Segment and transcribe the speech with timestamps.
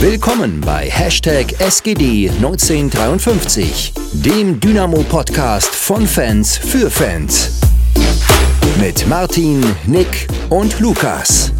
[0.00, 7.60] Willkommen bei Hashtag SGD1953, dem Dynamo-Podcast von Fans für Fans.
[8.80, 11.52] Mit Martin, Nick und Lukas.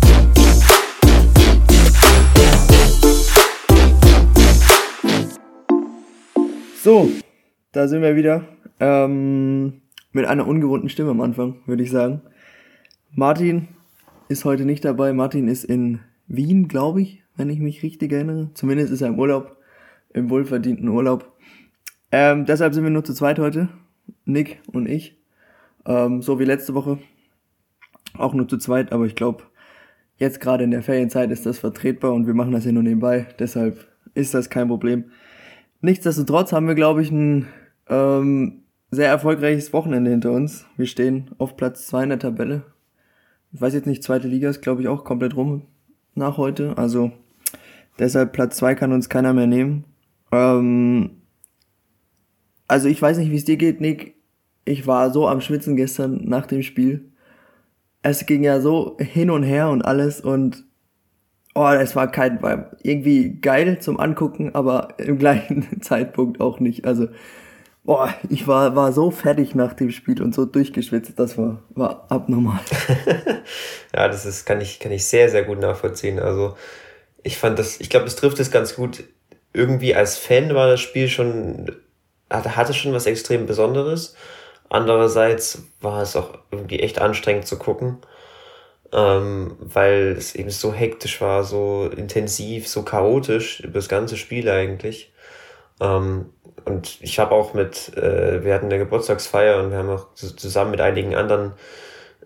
[6.85, 7.11] So,
[7.73, 8.45] da sind wir wieder.
[8.79, 9.83] Ähm,
[10.13, 12.23] mit einer ungewohnten Stimme am Anfang, würde ich sagen.
[13.11, 13.67] Martin
[14.29, 15.13] ist heute nicht dabei.
[15.13, 15.99] Martin ist in
[16.29, 18.51] Wien, glaube ich, wenn ich mich richtig erinnere.
[18.53, 19.57] Zumindest ist er im Urlaub,
[20.13, 21.33] im wohlverdienten Urlaub.
[22.13, 23.69] Ähm, deshalb sind wir nur zu zweit heute,
[24.27, 25.17] Nick und ich.
[25.87, 26.99] Ähm, so wie letzte Woche.
[28.17, 29.45] Auch nur zu zweit, aber ich glaube,
[30.17, 33.27] jetzt gerade in der Ferienzeit ist das vertretbar und wir machen das ja nur nebenbei.
[33.39, 35.05] Deshalb ist das kein Problem.
[35.81, 37.47] Nichtsdestotrotz haben wir, glaube ich, ein
[37.89, 40.67] ähm, sehr erfolgreiches Wochenende hinter uns.
[40.77, 42.65] Wir stehen auf Platz zwei in der Tabelle.
[43.53, 45.63] Ich weiß jetzt nicht, zweite Liga ist, glaube ich, auch komplett rum
[46.15, 46.77] nach heute.
[46.77, 47.13] Also
[47.99, 49.85] deshalb Platz zwei kann uns keiner mehr nehmen.
[50.33, 51.23] Ähm,
[52.67, 54.17] also ich weiß nicht, wie es dir geht, Nick.
[54.65, 57.11] Ich war so am Schwitzen gestern nach dem Spiel.
[58.03, 60.65] Es ging ja so hin und her und alles und
[61.55, 66.85] oh, es war kein, war irgendwie geil zum Angucken, aber im gleichen Zeitpunkt auch nicht.
[66.85, 67.09] Also,
[67.85, 72.07] boah, ich war, war so fertig nach dem Spiel und so durchgeschwitzt, das war, war
[72.11, 72.61] abnormal.
[73.95, 76.21] ja, das ist, kann ich, kann ich sehr, sehr gut nachvollziehen.
[76.21, 76.55] Also,
[77.29, 79.05] ich fand das, ich glaube, es trifft es ganz gut.
[79.53, 81.71] Irgendwie als Fan war das Spiel schon,
[82.31, 84.17] hatte schon was extrem Besonderes.
[84.71, 87.99] Andererseits war es auch irgendwie echt anstrengend zu gucken,
[88.95, 94.49] ähm, weil es eben so hektisch war, so intensiv, so chaotisch über das ganze Spiel
[94.49, 95.13] eigentlich.
[95.83, 96.31] Ähm,
[96.65, 100.71] und ich habe auch mit, äh, wir hatten eine Geburtstagsfeier und wir haben auch zusammen
[100.71, 101.53] mit einigen anderen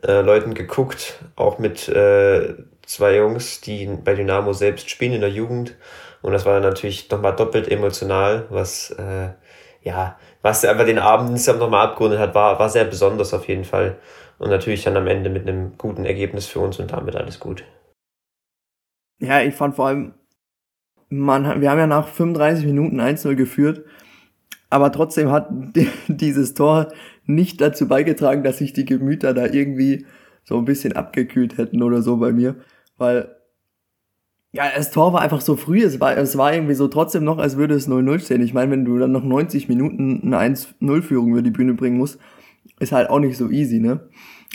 [0.06, 2.55] äh, Leuten geguckt, auch mit äh,
[2.92, 5.76] zwei Jungs, die bei Dynamo selbst spielen in der Jugend.
[6.20, 9.30] Und das war natürlich nochmal doppelt emotional, was äh,
[9.82, 13.64] ja, was einfach den Abend insgesamt nochmal abgerundet hat, war, war sehr besonders auf jeden
[13.64, 13.98] Fall.
[14.39, 17.64] Und natürlich dann am Ende mit einem guten Ergebnis für uns und damit alles gut.
[19.20, 20.14] Ja, ich fand vor allem,
[21.08, 23.84] man, wir haben ja nach 35 Minuten 1-0 geführt,
[24.70, 25.48] aber trotzdem hat
[26.08, 26.88] dieses Tor
[27.24, 30.06] nicht dazu beigetragen, dass sich die Gemüter da irgendwie
[30.44, 32.56] so ein bisschen abgekühlt hätten oder so bei mir,
[33.02, 33.36] weil
[34.55, 37.39] ja, das Tor war einfach so früh, es war, es war irgendwie so trotzdem noch,
[37.39, 38.42] als würde es 0-0 stehen.
[38.42, 42.18] Ich meine, wenn du dann noch 90 Minuten eine 1-0-Führung über die Bühne bringen musst,
[42.79, 44.01] ist halt auch nicht so easy, ne?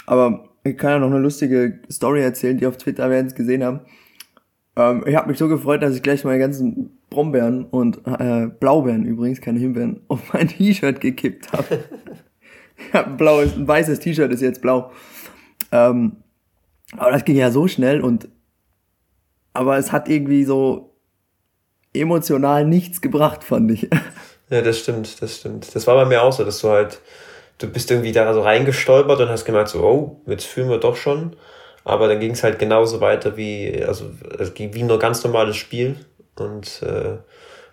[0.06, 3.64] Aber ich kann ja noch eine lustige Story erzählen, die auf Twitter wir es gesehen
[3.64, 3.82] haben.
[4.76, 9.04] Ähm, ich habe mich so gefreut, dass ich gleich meine ganzen Brombeeren und äh, Blaubeeren
[9.04, 11.80] übrigens, keine Himbeeren, auf mein T-Shirt gekippt habe.
[12.94, 14.92] ja, blaues, ein weißes T-Shirt ist jetzt blau.
[15.72, 16.18] Ähm,
[16.96, 18.30] aber das ging ja so schnell und
[19.58, 20.94] aber es hat irgendwie so
[21.94, 23.90] emotional nichts gebracht, fand ich.
[24.50, 25.76] Ja, das stimmt, das stimmt.
[25.76, 27.02] Das war bei mir auch so, dass du halt,
[27.58, 30.96] du bist irgendwie da so reingestolpert und hast gemerkt, so, oh, jetzt fühlen wir doch
[30.96, 31.36] schon.
[31.84, 34.10] Aber dann ging es halt genauso weiter wie, also
[34.40, 35.98] es ging wie nur ganz normales Spiel
[36.38, 37.18] und äh,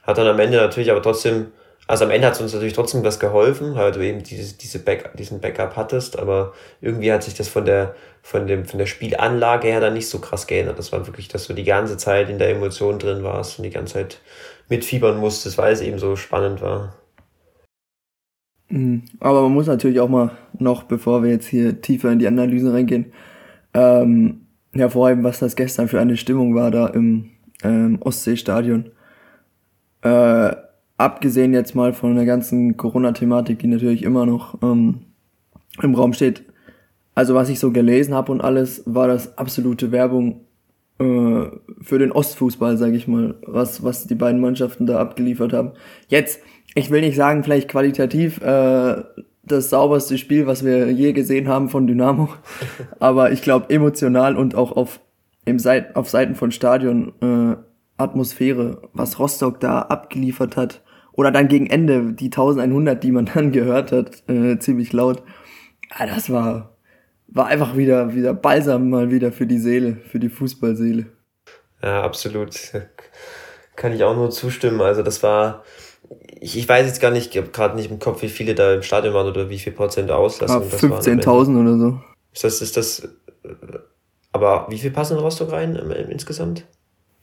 [0.03, 1.53] hat dann am Ende natürlich aber trotzdem
[1.87, 4.79] also am Ende hat es uns natürlich trotzdem was geholfen, weil du eben diese, diese
[4.79, 8.87] Back, diesen Backup hattest, aber irgendwie hat sich das von der, von dem, von der
[8.87, 10.79] Spielanlage her dann nicht so krass geändert.
[10.79, 13.71] Das war wirklich, dass du die ganze Zeit in der Emotion drin warst und die
[13.71, 14.21] ganze Zeit
[14.71, 16.95] mitfiebern musstest, weil es eben so spannend war.
[18.71, 19.03] Mhm.
[19.21, 22.73] Aber man muss natürlich auch mal noch, bevor wir jetzt hier tiefer in die Analyse
[22.73, 23.13] reingehen,
[23.75, 27.31] ähm, hervorheben, was das gestern für eine Stimmung war da im
[27.63, 28.91] ähm, Ostseestadion.
[30.01, 30.64] Äh,
[30.97, 35.01] abgesehen jetzt mal von der ganzen Corona-Thematik, die natürlich immer noch ähm,
[35.83, 36.45] im Raum steht,
[37.15, 40.41] also was ich so gelesen habe und alles, war das absolute Werbung
[40.99, 41.47] äh,
[41.81, 45.73] für den Ostfußball, sage ich mal, was, was die beiden Mannschaften da abgeliefert haben.
[46.09, 46.41] Jetzt,
[46.75, 49.03] ich will nicht sagen, vielleicht qualitativ äh,
[49.45, 52.31] das sauberste Spiel, was wir je gesehen haben von Dynamo,
[53.01, 55.01] aber ich glaube emotional und auch auf,
[55.45, 57.57] im Seit auf Seiten von Stadion äh,
[57.97, 60.83] Atmosphäre, was Rostock da abgeliefert hat,
[61.17, 65.23] oder dann gegen Ende die 1100, die man dann gehört hat, äh, ziemlich laut.
[65.99, 66.77] Ja, das war,
[67.29, 71.07] war einfach wieder, wieder Balsam mal wieder für die Seele, für die Fußballseele.
[71.83, 72.73] Ja, absolut.
[73.77, 74.81] Kann ich auch nur zustimmen.
[74.81, 75.65] Also das war,
[76.41, 79.15] ich, ich weiß jetzt gar nicht, gerade nicht im Kopf, wie viele da im Stadion
[79.15, 82.01] waren oder wie viel Prozent Auslassung ah, 15.000 oder so.
[82.33, 83.09] Ist das, ist das,
[84.33, 85.77] aber wie viel passen in Rostock rein
[86.11, 86.67] insgesamt?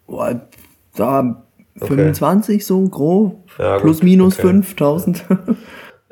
[0.08, 0.48] Boah,
[0.96, 1.46] da
[1.80, 1.88] Okay.
[1.88, 3.50] 25 so grob.
[3.58, 4.48] Ja, Plus minus okay.
[4.48, 5.26] 5000.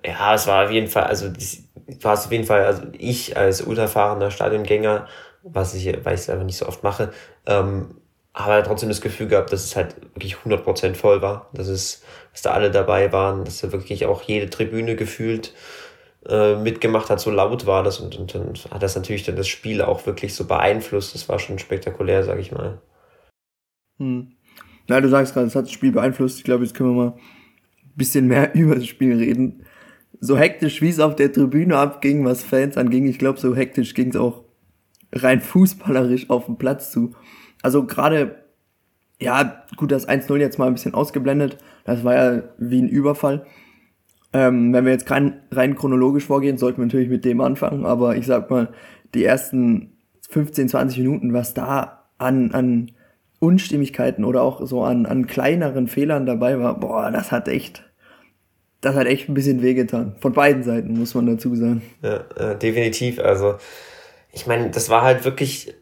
[0.05, 1.27] ja, es war auf jeden Fall, also
[2.01, 5.07] war es auf jeden Fall, also ich als unerfahrener Stadiongänger,
[5.43, 7.11] was ich, weil ich es einfach nicht so oft mache,
[7.45, 7.95] ähm,
[8.33, 12.43] aber trotzdem das Gefühl gehabt, dass es halt wirklich 100% voll war, dass es, dass
[12.43, 15.53] da alle dabei waren, dass da wirklich auch jede Tribüne gefühlt
[16.27, 19.47] äh, mitgemacht hat, so laut war das und, und dann hat das natürlich dann das
[19.47, 21.15] Spiel auch wirklich so beeinflusst.
[21.15, 22.81] Das war schon spektakulär, sag ich mal.
[23.97, 24.33] Hm.
[24.89, 26.39] Na, du sagst gerade, es hat das Spiel beeinflusst.
[26.39, 29.63] Ich glaube, jetzt können wir mal ein bisschen mehr über das Spiel reden.
[30.19, 33.93] So hektisch, wie es auf der Tribüne abging, was Fans anging, ich glaube, so hektisch
[33.93, 34.43] ging es auch
[35.13, 37.13] rein fußballerisch auf dem Platz zu.
[37.61, 38.43] Also gerade,
[39.21, 41.57] ja, gut, das 1-0 jetzt mal ein bisschen ausgeblendet.
[41.85, 43.45] Das war ja wie ein Überfall.
[44.33, 48.15] Ähm, wenn wir jetzt rein, rein chronologisch vorgehen, sollten wir natürlich mit dem anfangen, aber
[48.15, 48.73] ich sag mal,
[49.13, 49.97] die ersten
[50.29, 52.91] 15, 20 Minuten, was da an, an
[53.39, 57.83] Unstimmigkeiten oder auch so an, an kleineren Fehlern dabei war, boah, das hat echt,
[58.81, 60.15] das hat echt ein bisschen wehgetan.
[60.19, 61.81] Von beiden Seiten, muss man dazu sagen.
[62.01, 63.19] Ja, äh, definitiv.
[63.19, 63.55] Also,
[64.31, 65.73] ich meine, das war halt wirklich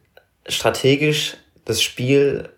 [0.48, 2.50] strategisch das Spiel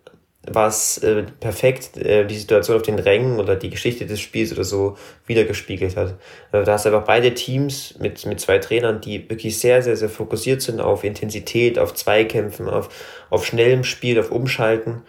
[0.54, 4.64] was äh, perfekt äh, die Situation auf den Rängen oder die Geschichte des Spiels oder
[4.64, 6.16] so wiedergespiegelt hat.
[6.52, 9.96] Also da hast du einfach beide Teams mit, mit zwei Trainern, die wirklich sehr, sehr,
[9.96, 12.90] sehr fokussiert sind auf Intensität, auf Zweikämpfen, auf,
[13.30, 15.04] auf schnellem Spiel, auf Umschalten.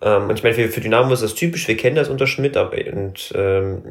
[0.00, 2.56] Ähm, und ich meine, für, für Dynamo ist das typisch, wir kennen das unter Schmidt,
[2.56, 3.82] aber und ähm,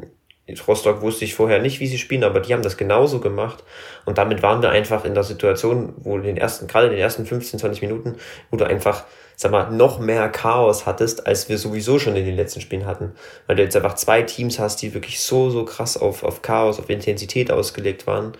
[0.66, 3.64] Rostock wusste ich vorher nicht, wie sie spielen, aber die haben das genauso gemacht.
[4.04, 7.26] Und damit waren wir einfach in der Situation, wo den ersten, gerade in den ersten
[7.26, 8.16] 15, 20 Minuten,
[8.50, 9.04] wo du einfach
[9.40, 13.12] sag mal, noch mehr Chaos hattest, als wir sowieso schon in den letzten Spielen hatten.
[13.46, 16.80] Weil du jetzt einfach zwei Teams hast, die wirklich so, so krass auf, auf Chaos,
[16.80, 18.32] auf Intensität ausgelegt waren.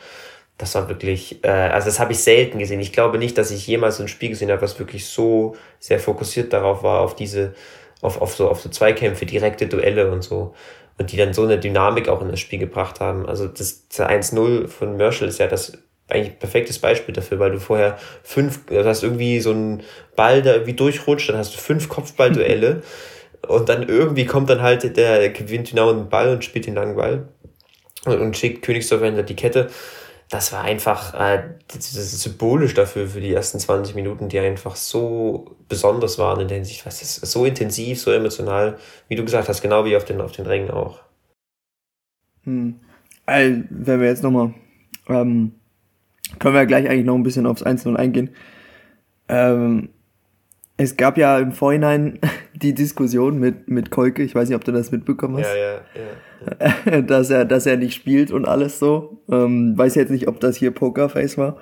[0.59, 2.81] Das war wirklich, äh, also das habe ich selten gesehen.
[2.81, 6.53] Ich glaube nicht, dass ich jemals ein Spiel gesehen habe, was wirklich so sehr fokussiert
[6.53, 7.55] darauf war, auf diese,
[8.01, 10.53] auf, auf so, auf so Zweikämpfe, direkte Duelle und so.
[10.99, 13.27] Und die dann so eine Dynamik auch in das Spiel gebracht haben.
[13.27, 15.73] Also das 1-0 von Merschel ist ja das
[16.09, 19.83] eigentlich ein perfektes Beispiel dafür, weil du vorher fünf, du hast irgendwie so einen
[20.17, 22.83] Ball, der irgendwie durchrutscht, dann hast du fünf Kopfballduelle
[23.47, 26.97] und dann irgendwie kommt dann halt der gewinnt genau einen Ball und spielt den langen
[26.97, 27.29] Ball
[28.07, 29.69] und, und schickt Königsdorf hinter die Kette.
[30.31, 34.77] Das war einfach äh, das ist symbolisch dafür für die ersten 20 Minuten, die einfach
[34.77, 38.79] so besonders waren in der Hinsicht, was ist so intensiv, so emotional,
[39.09, 41.01] wie du gesagt hast, genau wie auf den auf den Rängen auch.
[42.45, 42.79] Hm.
[43.25, 44.55] Also, wenn wir jetzt nochmal
[45.09, 45.53] ähm,
[46.39, 48.31] können wir ja gleich eigentlich noch ein bisschen aufs Einzelne eingehen.
[49.29, 49.91] Ähm,
[50.79, 52.19] es gab ja im Vorhinein
[52.55, 55.55] die Diskussion mit, mit Kolke, ich weiß nicht, ob du das mitbekommen hast.
[55.55, 57.01] Ja, ja, ja.
[57.03, 59.21] dass, er, dass er nicht spielt und alles so.
[59.31, 61.59] Ähm, weiß jetzt nicht, ob das hier Pokerface war.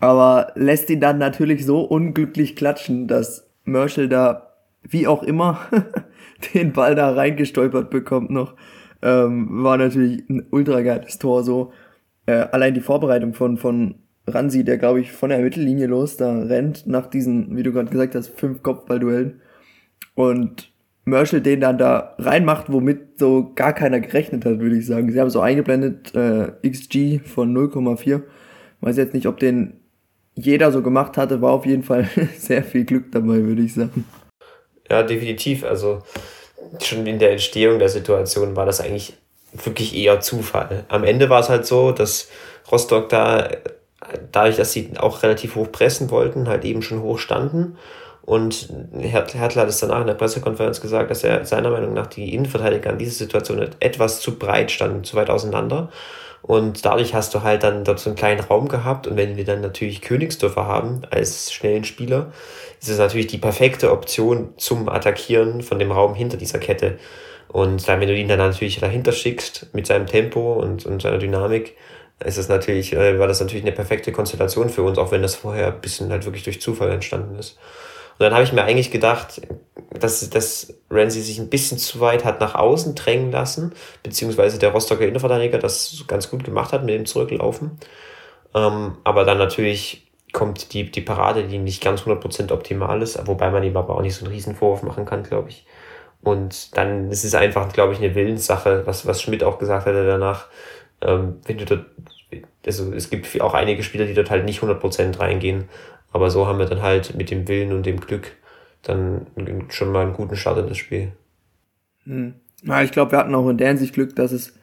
[0.00, 5.60] Aber lässt ihn dann natürlich so unglücklich klatschen, dass Merschel da, wie auch immer,
[6.54, 8.54] den Ball da reingestolpert bekommt noch.
[9.02, 11.72] Ähm, war natürlich ein ultra geiles Tor so
[12.26, 13.96] äh, allein die Vorbereitung von, von
[14.28, 17.90] Ransi, der glaube ich von der Mittellinie los da rennt nach diesen, wie du gerade
[17.90, 19.40] gesagt hast, fünf Kopfballduellen
[20.14, 20.72] und
[21.04, 25.10] Merschel den dann da reinmacht, womit so gar keiner gerechnet hat, würde ich sagen.
[25.10, 28.22] Sie haben so eingeblendet äh, XG von 0,4.
[28.80, 29.80] Weiß jetzt nicht, ob den
[30.34, 32.08] jeder so gemacht hatte, war auf jeden Fall
[32.38, 34.04] sehr viel Glück dabei, würde ich sagen.
[34.90, 35.64] Ja, definitiv.
[35.64, 36.02] Also
[36.80, 39.14] schon in der Entstehung der Situation war das eigentlich
[39.52, 40.84] wirklich eher Zufall.
[40.88, 42.28] Am Ende war es halt so, dass
[42.70, 43.48] Rostock da,
[44.32, 47.76] dadurch, dass sie auch relativ hoch pressen wollten, halt eben schon hoch standen.
[48.22, 52.34] Und Hertler hat es danach in der Pressekonferenz gesagt, dass er seiner Meinung nach die
[52.34, 55.88] Innenverteidiger in dieser Situation etwas zu breit standen, zu weit auseinander.
[56.42, 59.06] Und dadurch hast du halt dann dort so einen kleinen Raum gehabt.
[59.06, 62.32] Und wenn wir dann natürlich Königsdörfer haben als schnellen Spieler,
[62.80, 66.98] ist es natürlich die perfekte Option zum Attackieren von dem Raum hinter dieser Kette.
[67.48, 71.18] Und dann, wenn du ihn dann natürlich dahinter schickst mit seinem Tempo und, und seiner
[71.18, 71.76] Dynamik,
[72.24, 75.36] ist es natürlich, äh, war das natürlich eine perfekte Konstellation für uns, auch wenn das
[75.36, 77.58] vorher ein bisschen halt wirklich durch Zufall entstanden ist.
[78.18, 79.40] Und dann habe ich mir eigentlich gedacht,
[79.90, 83.72] dass, dass Ramsey sich ein bisschen zu weit hat nach außen drängen lassen,
[84.02, 87.78] beziehungsweise der Rostocker Innenverteidiger das ganz gut gemacht hat mit dem Zurücklaufen.
[88.54, 93.50] Ähm, aber dann natürlich kommt die, die Parade, die nicht ganz 100% optimal ist, wobei
[93.50, 95.64] man ihm aber auch nicht so einen Riesenvorwurf machen kann, glaube ich.
[96.22, 100.06] Und dann ist es einfach, glaube ich, eine Willenssache, was, was Schmidt auch gesagt hatte
[100.06, 100.48] danach.
[101.00, 101.86] Ähm, wenn du dort,
[102.66, 105.64] also es gibt auch einige Spieler, die dort halt nicht 100% reingehen.
[106.12, 108.32] Aber so haben wir dann halt mit dem Willen und dem Glück
[108.82, 109.26] dann
[109.68, 111.12] schon mal einen guten Start in das Spiel.
[112.04, 112.34] Hm.
[112.62, 114.54] Ja, ich glaube, wir hatten auch in der Hinsicht Glück, dass es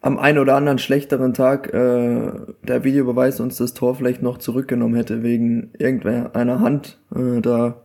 [0.00, 4.94] am einen oder anderen schlechteren Tag äh, der Videobeweis uns das Tor vielleicht noch zurückgenommen
[4.94, 7.82] hätte wegen irgendeiner Hand äh, da,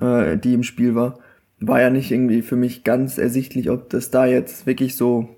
[0.00, 1.18] äh, die im Spiel war
[1.60, 5.28] war ja nicht irgendwie für mich ganz ersichtlich, ob das da jetzt wirklich so,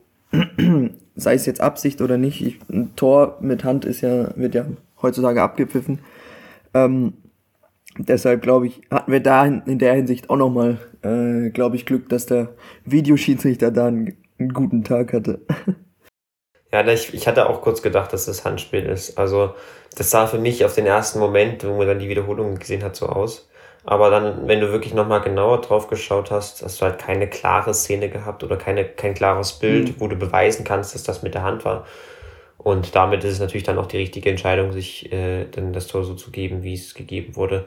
[1.14, 4.66] sei es jetzt Absicht oder nicht, ich, ein Tor mit Hand ist ja, wird ja
[5.00, 6.00] heutzutage abgepfiffen.
[6.74, 7.14] Ähm,
[7.98, 12.08] Deshalb glaube ich, hatten wir da in der Hinsicht auch nochmal, äh, glaube ich, Glück,
[12.08, 12.54] dass der
[12.84, 15.40] Videoschiedsrichter da einen, einen guten Tag hatte.
[16.74, 19.18] Ja, ich, ich hatte auch kurz gedacht, dass das Handspiel ist.
[19.18, 19.54] Also
[19.94, 22.96] das sah für mich auf den ersten Moment, wo man dann die Wiederholung gesehen hat,
[22.96, 23.50] so aus.
[23.84, 27.74] Aber dann, wenn du wirklich nochmal genauer drauf geschaut hast, hast du halt keine klare
[27.74, 29.94] Szene gehabt oder keine, kein klares Bild, mhm.
[29.98, 31.84] wo du beweisen kannst, dass das mit der Hand war.
[32.58, 36.04] Und damit ist es natürlich dann auch die richtige Entscheidung, sich äh, dann das Tor
[36.04, 37.66] so zu geben, wie es gegeben wurde.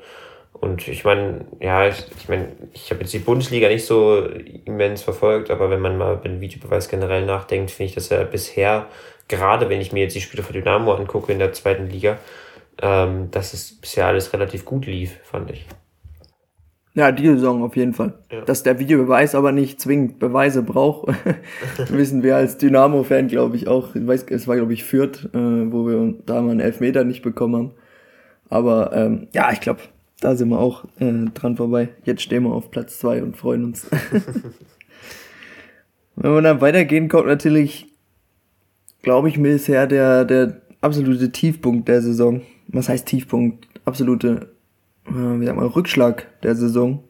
[0.54, 4.26] Und ich meine, ja, ich, ich meine, ich habe jetzt die Bundesliga nicht so
[4.64, 8.24] immens verfolgt, aber wenn man mal über den Videobeweis generell nachdenkt, finde ich, dass er
[8.24, 8.88] bisher,
[9.28, 12.20] gerade wenn ich mir jetzt die Spiele von Dynamo angucke in der zweiten Liga,
[12.82, 15.66] ähm, dass es bisher alles relativ gut lief, fand ich.
[16.96, 18.14] Ja, die Saison auf jeden Fall.
[18.32, 18.42] Ja.
[18.42, 21.14] Dass der Videobeweis aber nicht zwingend Beweise braucht,
[21.90, 23.94] wissen wir als Dynamo-Fan, glaube ich, auch.
[23.96, 27.22] Ich weiß, es war, glaube ich, Fürth, äh, wo wir da mal einen Elfmeter nicht
[27.22, 27.72] bekommen haben.
[28.50, 29.82] Aber ähm, ja, ich glaube,
[30.22, 31.90] da sind wir auch äh, dran vorbei.
[32.06, 33.88] Jetzt stehen wir auf Platz zwei und freuen uns.
[36.16, 37.88] Wenn wir dann weitergehen, kommt natürlich,
[39.02, 42.42] glaube ich, bisher der, der absolute Tiefpunkt der Saison.
[42.70, 43.68] Was heißt Tiefpunkt?
[43.84, 44.55] Absolute
[45.08, 47.04] äh, wie sagt man, Rückschlag der Saison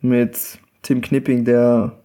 [0.00, 1.98] mit Tim Knipping, der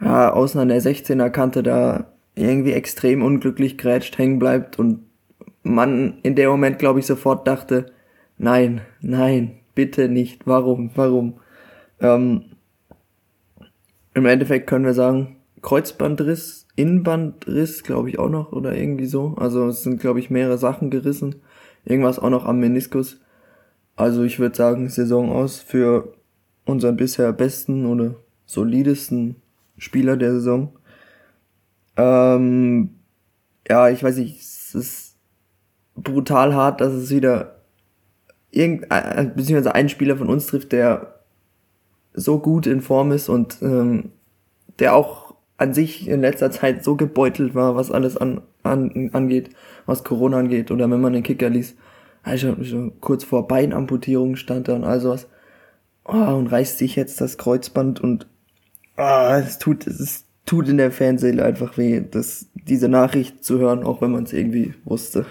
[0.00, 5.00] ja, außen an der 16er Kante da irgendwie extrem unglücklich grätscht, hängen bleibt und
[5.62, 7.86] man in dem Moment, glaube ich, sofort dachte,
[8.38, 11.40] nein, nein, bitte nicht, warum, warum?
[12.00, 12.44] Ähm,
[14.14, 19.34] Im Endeffekt können wir sagen, Kreuzbandriss, Innenbandriss, glaube ich auch noch, oder irgendwie so.
[19.36, 21.36] Also es sind, glaube ich, mehrere Sachen gerissen.
[21.84, 23.20] Irgendwas auch noch am Meniskus.
[23.96, 26.12] Also ich würde sagen, Saison aus für
[26.66, 29.36] unseren bisher besten oder solidesten
[29.78, 30.72] Spieler der Saison.
[31.96, 32.90] Ähm,
[33.68, 35.16] ja, ich weiß nicht, es ist
[35.94, 37.62] brutal hart, dass es wieder
[38.50, 41.20] irgendein, äh, beziehungsweise ein Spieler von uns trifft, der
[42.12, 44.12] so gut in Form ist und ähm,
[44.78, 49.50] der auch an sich in letzter Zeit so gebeutelt war, was alles an, an, angeht,
[49.86, 51.76] was Corona angeht oder wenn man den Kicker liest
[52.26, 55.28] also so kurz vor Beinamputierung stand er und all sowas.
[56.04, 58.26] Oh, und reißt sich jetzt das Kreuzband und
[58.96, 63.84] oh, es tut, es tut in der Fanseele einfach weh, das, diese Nachricht zu hören,
[63.84, 65.24] auch wenn man es irgendwie wusste.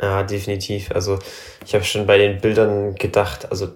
[0.00, 0.92] Ja, definitiv.
[0.92, 1.18] Also
[1.66, 3.68] ich habe schon bei den Bildern gedacht, also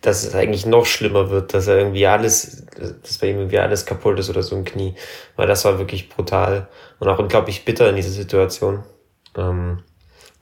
[0.00, 2.66] dass es eigentlich noch schlimmer wird, dass er irgendwie alles,
[3.02, 4.94] dass bei ihm irgendwie alles kaputt ist oder so im Knie.
[5.34, 6.68] Weil das war wirklich brutal
[7.00, 8.84] und auch unglaublich bitter in dieser Situation.
[9.36, 9.82] Ähm,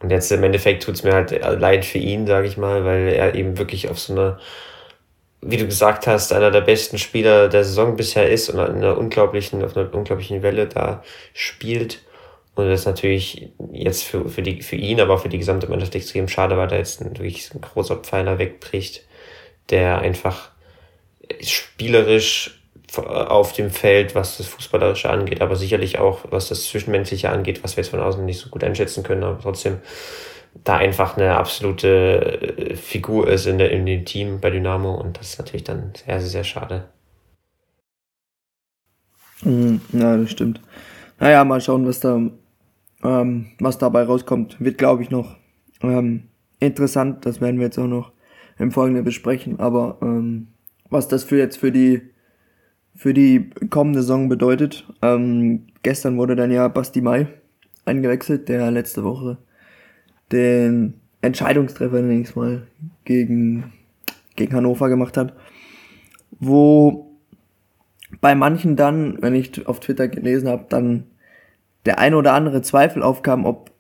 [0.03, 3.35] und jetzt im Endeffekt tut's mir halt leid für ihn, sage ich mal, weil er
[3.35, 4.39] eben wirklich auf so einer,
[5.41, 9.65] wie du gesagt hast, einer der besten Spieler der Saison bisher ist und einer unglaublichen,
[9.65, 11.03] auf einer unglaublichen Welle da
[11.35, 12.01] spielt.
[12.55, 15.69] Und das ist natürlich jetzt für, für, die, für ihn, aber auch für die gesamte
[15.69, 19.07] Mannschaft extrem schade, weil da jetzt ein, wirklich ein großer Pfeiler wegbricht,
[19.71, 20.51] der einfach
[21.41, 22.62] spielerisch
[22.99, 27.77] auf dem Feld, was das Fußballerische angeht, aber sicherlich auch, was das Zwischenmenschliche angeht, was
[27.77, 29.79] wir jetzt von außen nicht so gut einschätzen können, aber trotzdem
[30.65, 35.19] da einfach eine absolute äh, Figur ist in, der, in dem Team bei Dynamo und
[35.19, 36.85] das ist natürlich dann sehr, sehr, sehr schade.
[39.43, 40.61] Mhm, ja, das stimmt.
[41.19, 42.21] Naja, mal schauen, was da,
[43.03, 44.57] ähm, was dabei rauskommt.
[44.61, 45.37] Wird, glaube ich, noch
[45.83, 46.29] ähm,
[46.61, 47.27] interessant.
[47.27, 48.13] Das werden wir jetzt auch noch
[48.59, 49.59] im Folgenden besprechen.
[49.59, 50.49] Aber ähm,
[50.91, 52.12] was das für jetzt für die
[52.95, 54.87] für die kommende Saison bedeutet.
[55.03, 57.27] Ähm, gestern wurde dann ja Basti Mai
[57.85, 59.39] eingewechselt, der letzte Woche
[60.31, 62.67] den Entscheidungstreffer nächstes Mal
[63.05, 63.73] gegen,
[64.37, 65.35] gegen Hannover gemacht hat.
[66.41, 67.11] Wo
[68.21, 71.05] bei manchen dann, wenn ich auf Twitter gelesen habe, dann
[71.85, 73.73] der ein oder andere Zweifel aufkam, ob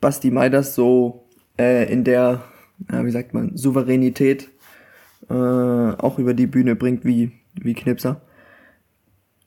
[0.00, 1.24] Basti Mai das so
[1.58, 2.42] äh, in der,
[2.90, 4.50] ja, wie sagt man, Souveränität
[5.30, 8.20] äh, auch über die Bühne bringt wie wie Knipser.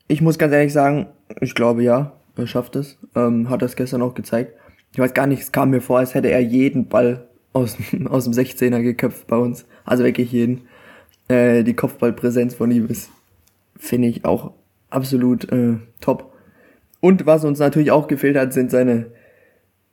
[0.07, 1.07] Ich muss ganz ehrlich sagen,
[1.41, 2.97] ich glaube ja, er schafft es.
[3.15, 4.53] Ähm, hat das gestern auch gezeigt.
[4.93, 8.23] Ich weiß gar nicht, es kam mir vor, als hätte er jeden Ball aus, aus
[8.23, 9.65] dem 16er geköpft bei uns.
[9.85, 10.67] Also wirklich jeden.
[11.27, 13.09] Äh, die Kopfballpräsenz von ihm ist,
[13.77, 14.53] finde ich, auch
[14.89, 16.33] absolut äh, top.
[17.01, 19.07] Und was uns natürlich auch gefehlt hat, sind seine,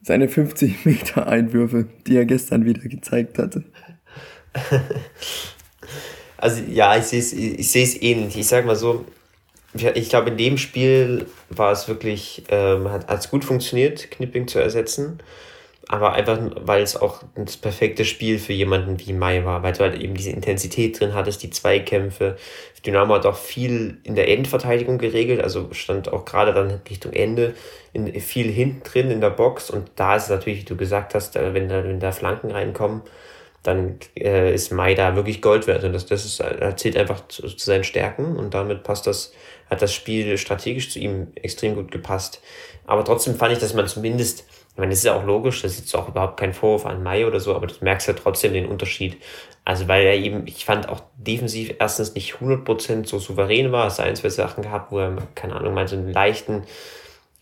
[0.01, 3.63] seine 50 Meter Einwürfe, die er gestern wieder gezeigt hatte.
[6.37, 8.37] Also ja, ich sehe es ich sehe es ähnlich.
[8.37, 9.05] Ich sag mal so,
[9.75, 14.59] ich glaube, in dem Spiel war es wirklich, ähm, hat es gut funktioniert, Knipping zu
[14.59, 15.19] ersetzen.
[15.87, 19.81] Aber einfach, weil es auch das perfekte Spiel für jemanden wie Mai war, weil du
[19.81, 22.37] halt eben diese Intensität drin hattest, die Zweikämpfe.
[22.85, 27.53] Dynamo hat auch viel in der Endverteidigung geregelt, also stand auch gerade dann Richtung Ende
[27.93, 29.69] in, viel hinten drin in der Box.
[29.69, 33.01] Und da ist es natürlich, wie du gesagt hast, wenn da, wenn da Flanken reinkommen,
[33.61, 35.83] dann äh, ist Mai da wirklich Gold wert.
[35.83, 39.33] Und das, das ist, erzählt einfach zu, zu seinen Stärken und damit passt das,
[39.69, 42.41] hat das Spiel strategisch zu ihm extrem gut gepasst.
[42.85, 45.73] Aber trotzdem fand ich, dass man zumindest, ich meine, das ist ja auch logisch, das
[45.73, 48.53] ist jetzt auch überhaupt kein Vorwurf an Mai oder so, aber du merkst ja trotzdem
[48.53, 49.17] den Unterschied.
[49.63, 53.99] Also, weil er eben, ich fand auch defensiv erstens nicht 100% so souverän war, es
[53.99, 56.63] ein, zwei Sachen gehabt, wo er, keine Ahnung, mal so einen leichten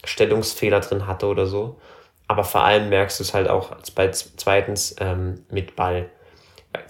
[0.06, 1.80] Stellungsfehler drin hatte oder so.
[2.28, 6.10] Aber vor allem merkst du es halt auch bei zweitens ähm, mit Ball.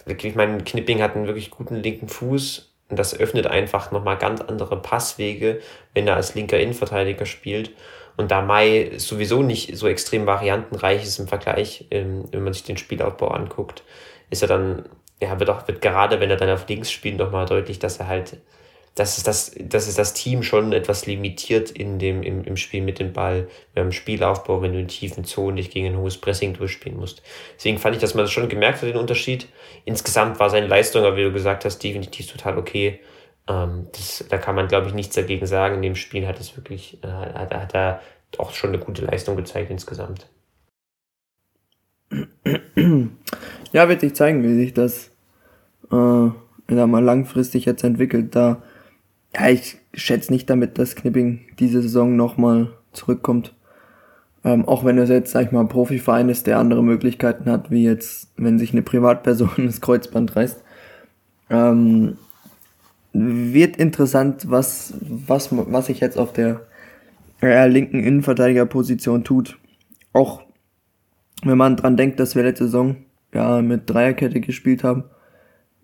[0.06, 4.40] Ich meine, Knipping hat einen wirklich guten linken Fuß und das öffnet einfach nochmal ganz
[4.40, 5.62] andere Passwege,
[5.96, 7.72] wenn er als linker Innenverteidiger spielt.
[8.18, 12.62] Und da Mai sowieso nicht so extrem variantenreich ist im Vergleich, ähm, wenn man sich
[12.62, 13.82] den Spielaufbau anguckt,
[14.30, 14.88] ist er dann,
[15.20, 18.08] ja, wird auch, wird gerade, wenn er dann auf links spielt, nochmal deutlich, dass er
[18.08, 18.38] halt
[18.96, 22.84] dass es das, dass es das Team schon etwas limitiert in dem, im, im Spiel
[22.84, 26.54] mit dem Ball, im Spielaufbau, wenn du in tiefen Zonen dich gegen ein hohes Pressing
[26.54, 27.24] durchspielen musst.
[27.56, 29.48] Deswegen fand ich, dass man das schon gemerkt hat, den Unterschied.
[29.86, 33.00] Insgesamt war seine Leistung, aber wie du gesagt hast, definitiv total okay.
[33.48, 35.76] Ähm, das, da kann man, glaube ich, nichts dagegen sagen.
[35.76, 38.02] In dem Spiel hat es wirklich, äh, hat, hat er
[38.38, 40.28] auch schon eine gute Leistung gezeigt insgesamt.
[43.72, 45.10] Ja, wird sich zeigen, wie sich das
[45.92, 45.96] äh,
[46.86, 48.36] mal langfristig jetzt entwickelt.
[48.36, 48.62] Da
[49.36, 53.54] ja, ich schätze nicht damit, dass Knipping diese Saison nochmal zurückkommt.
[54.44, 57.72] Ähm, auch wenn es jetzt, sag ich mal, ein Profiverein ist, der andere Möglichkeiten hat,
[57.72, 60.64] wie jetzt, wenn sich eine Privatperson das Kreuzband reißt.
[61.50, 62.18] Ähm,
[63.14, 66.62] wird interessant, was, was, was sich jetzt auf der
[67.42, 69.58] äh, linken Innenverteidigerposition tut.
[70.14, 70.42] Auch
[71.44, 72.98] wenn man dran denkt, dass wir letzte Saison
[73.34, 75.06] ja mit Dreierkette gespielt haben,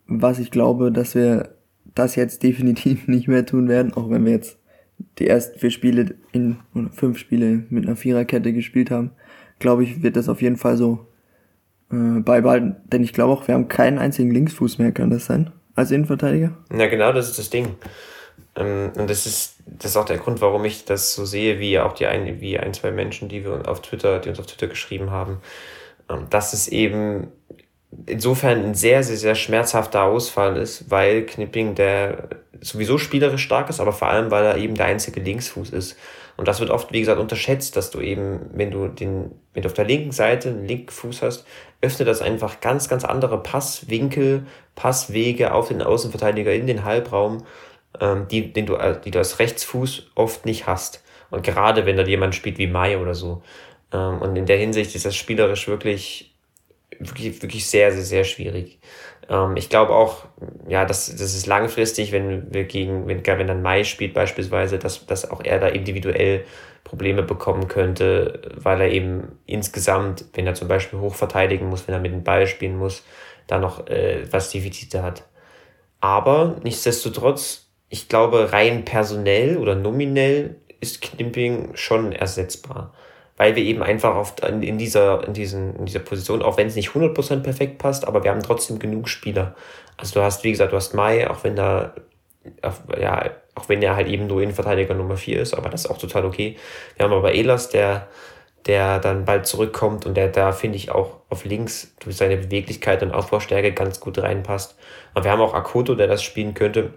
[0.08, 1.50] was ich glaube, dass wir
[1.96, 4.58] das jetzt definitiv nicht mehr tun werden, auch wenn wir jetzt
[5.18, 6.58] die ersten vier Spiele in
[6.92, 9.12] fünf Spiele mit einer Viererkette gespielt haben,
[9.60, 11.08] glaube ich, wird das auf jeden Fall so
[11.92, 12.76] äh, beibehalten.
[12.86, 15.52] Denn ich glaube auch, wir haben keinen einzigen Linksfuß mehr, kann das sein?
[15.76, 16.58] Als Innenverteidiger?
[16.78, 17.76] Ja, genau, das ist das Ding.
[18.56, 21.80] Ähm, und das ist, das ist auch der Grund, warum ich das so sehe, wie
[21.80, 24.68] auch die ein, wie ein, zwei Menschen, die wir auf Twitter, die uns auf Twitter
[24.68, 25.38] geschrieben haben,
[26.10, 27.28] ähm, dass es eben
[28.06, 32.30] insofern ein sehr, sehr, sehr schmerzhafter Ausfall ist, weil Knipping der
[32.62, 35.98] sowieso spielerisch stark ist, aber vor allem, weil er eben der einzige Linksfuß ist.
[36.38, 39.68] Und das wird oft, wie gesagt, unterschätzt, dass du eben, wenn du den, wenn du
[39.68, 41.46] auf der linken Seite einen linken Fuß hast,
[41.82, 47.46] öffnet das einfach ganz, ganz andere Passwinkel, Passwege auf den Außenverteidiger in den Halbraum,
[48.00, 51.04] ähm, die, den du, äh, die du als Rechtsfuß oft nicht hast.
[51.30, 53.42] Und gerade wenn da jemand spielt wie Mai oder so.
[53.92, 56.29] Ähm, und in der Hinsicht ist das spielerisch wirklich
[57.00, 58.80] wirklich, wirklich sehr, sehr, sehr schwierig.
[59.30, 60.26] Ähm, ich glaube auch,
[60.68, 65.06] ja, das, das ist langfristig, wenn wir gegen, wenn, wenn dann Mai spielt beispielsweise, dass,
[65.06, 66.44] dass auch er da individuell
[66.84, 71.94] Probleme bekommen könnte, weil er eben insgesamt, wenn er zum Beispiel hoch verteidigen muss, wenn
[71.94, 73.04] er mit dem Ball spielen muss,
[73.48, 75.24] da noch äh, was Defizite hat.
[76.02, 82.94] Aber nichtsdestotrotz, ich glaube, rein personell oder nominell ist Knimping schon ersetzbar
[83.40, 86.76] weil wir eben einfach oft in, dieser, in, diesen, in dieser Position, auch wenn es
[86.76, 89.56] nicht 100% perfekt passt, aber wir haben trotzdem genug Spieler.
[89.96, 91.94] Also du hast, wie gesagt, du hast Mai, auch wenn da,
[93.00, 95.98] ja, auch wenn er halt eben nur Innenverteidiger Nummer 4 ist, aber das ist auch
[95.98, 96.58] total okay.
[96.98, 98.08] Wir haben aber Elas, der,
[98.66, 103.02] der dann bald zurückkommt und der da, finde ich, auch auf links durch seine Beweglichkeit
[103.04, 104.78] und Aufbaustärke ganz gut reinpasst.
[105.14, 106.94] Aber wir haben auch Akoto, der das spielen könnte.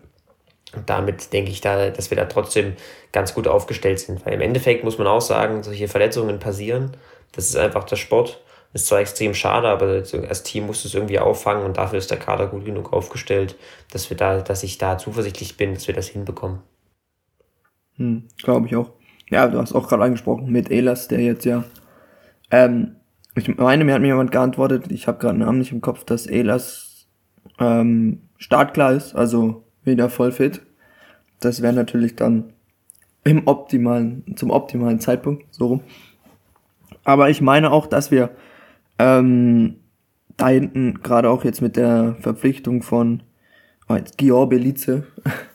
[0.75, 2.75] Und damit denke ich da, dass wir da trotzdem
[3.13, 4.25] ganz gut aufgestellt sind.
[4.25, 6.97] Weil im Endeffekt muss man auch sagen, solche Verletzungen passieren.
[7.33, 8.43] Das ist einfach der Sport.
[8.75, 12.19] Ist zwar extrem schade, aber als Team muss es irgendwie auffangen und dafür ist der
[12.19, 13.57] Kader gut genug aufgestellt,
[13.91, 16.61] dass wir da, dass ich da zuversichtlich bin, dass wir das hinbekommen.
[17.97, 18.93] Hm, Glaube ich auch.
[19.29, 21.65] Ja, du hast auch gerade angesprochen mit Elas, der jetzt ja.
[22.51, 22.97] Ähm,
[23.35, 26.05] ich meine, mir hat mir jemand geantwortet, ich habe gerade einen Namen nicht im Kopf,
[26.05, 27.07] dass Elas
[27.59, 30.63] ähm, startklar ist, also wieder voll fit.
[31.41, 32.53] Das wäre natürlich dann
[33.25, 35.81] im optimalen, zum optimalen Zeitpunkt, so rum.
[37.05, 38.31] Aber ich meine auch, dass wir
[38.99, 39.77] ähm,
[40.37, 43.23] da hinten, gerade auch jetzt mit der Verpflichtung von
[43.89, 45.05] oh jetzt Gior Belize,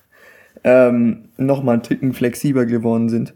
[0.63, 3.34] ähm, nochmal einen Ticken flexibler geworden sind.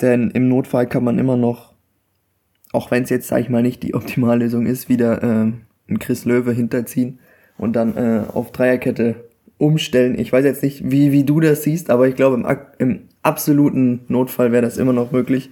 [0.00, 1.74] Denn im Notfall kann man immer noch,
[2.72, 5.98] auch wenn es jetzt, sag ich mal, nicht die optimale Lösung ist, wieder äh, einen
[5.98, 7.18] Chris Löwe hinterziehen
[7.56, 9.27] und dann äh, auf Dreierkette
[9.58, 10.18] umstellen.
[10.18, 12.46] Ich weiß jetzt nicht, wie, wie du das siehst, aber ich glaube, im,
[12.78, 15.50] im absoluten Notfall wäre das immer noch möglich.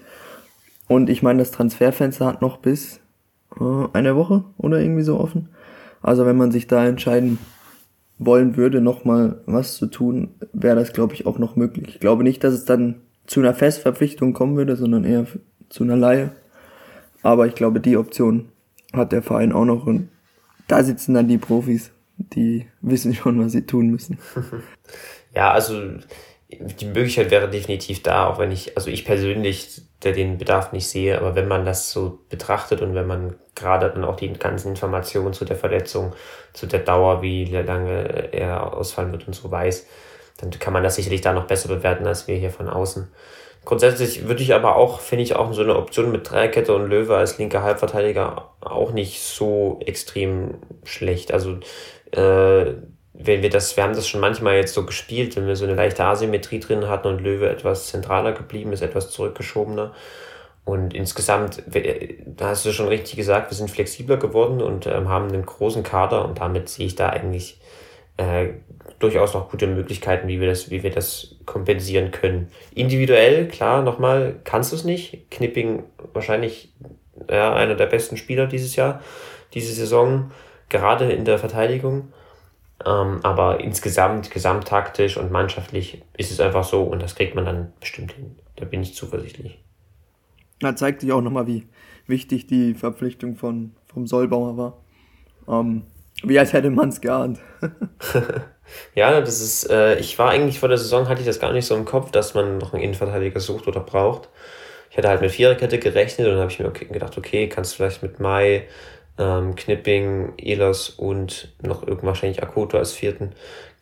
[0.88, 3.01] Und ich meine, das Transferfenster hat noch bis
[3.61, 5.49] äh, eine Woche oder irgendwie so offen.
[6.01, 7.38] Also wenn man sich da entscheiden
[8.19, 11.88] wollen würde, nochmal was zu tun, wäre das, glaube ich, auch noch möglich.
[11.88, 15.27] Ich glaube nicht, dass es dann zu einer Festverpflichtung kommen würde, sondern eher
[15.69, 16.31] zu einer Laie.
[17.23, 18.47] Aber ich glaube, die Option
[18.92, 20.09] hat der Verein auch noch und
[20.69, 24.19] da sitzen dann die Profis, die wissen schon, was sie tun müssen.
[25.35, 25.81] ja, also
[26.49, 31.19] die Möglichkeit wäre definitiv da, auch wenn ich, also ich persönlich den Bedarf nicht sehe,
[31.19, 35.33] aber wenn man das so betrachtet und wenn man gerade dann auch die ganzen Informationen
[35.33, 36.15] zu der Verletzung,
[36.53, 39.87] zu der Dauer, wie lange er ausfallen wird und so weiß,
[40.39, 43.09] dann kann man das sicherlich da noch besser bewerten als wir hier von außen.
[43.67, 47.17] Grundsätzlich würde ich aber auch, finde ich auch so eine Option mit Dreierkette und Löwe
[47.17, 51.33] als linker Halbverteidiger auch nicht so extrem schlecht.
[51.33, 51.59] Also
[52.13, 52.75] äh,
[53.13, 55.75] wenn wir das, wir haben das schon manchmal jetzt so gespielt, wenn wir so eine
[55.75, 59.93] leichte Asymmetrie drin hatten und Löwe etwas zentraler geblieben ist, etwas zurückgeschobener.
[60.65, 65.27] Und insgesamt, da hast du schon richtig gesagt, wir sind flexibler geworden und ähm, haben
[65.27, 67.61] einen großen Kader und damit sehe ich da eigentlich
[68.17, 68.51] äh,
[68.99, 72.49] durchaus noch gute Möglichkeiten, wie wir das, wie wir das kompensieren können.
[72.75, 75.31] Individuell, klar, nochmal, kannst du es nicht.
[75.31, 75.83] Knipping
[76.13, 76.73] wahrscheinlich
[77.31, 79.01] ja, einer der besten Spieler dieses Jahr,
[79.55, 80.31] diese Saison,
[80.69, 82.13] gerade in der Verteidigung.
[82.85, 87.73] Ähm, aber insgesamt, gesamttaktisch und mannschaftlich ist es einfach so und das kriegt man dann
[87.81, 88.37] bestimmt hin.
[88.57, 89.59] Da bin ich zuversichtlich.
[90.61, 91.67] Da zeigt sich auch nochmal, wie
[92.07, 94.79] wichtig die Verpflichtung von, vom Sollbauer war.
[95.49, 95.85] Ähm,
[96.23, 97.41] wie als hätte man es geahnt.
[98.95, 101.67] ja, das ist, äh, ich war eigentlich vor der Saison, hatte ich das gar nicht
[101.67, 104.29] so im Kopf, dass man noch einen Innenverteidiger sucht oder braucht.
[104.91, 107.77] Ich hatte halt mit Viererkette gerechnet und dann habe ich mir gedacht, okay, kannst du
[107.77, 108.67] vielleicht mit Mai
[109.19, 113.33] ähm, Knipping, Elas und noch irgendwann wahrscheinlich Akoto als vierten,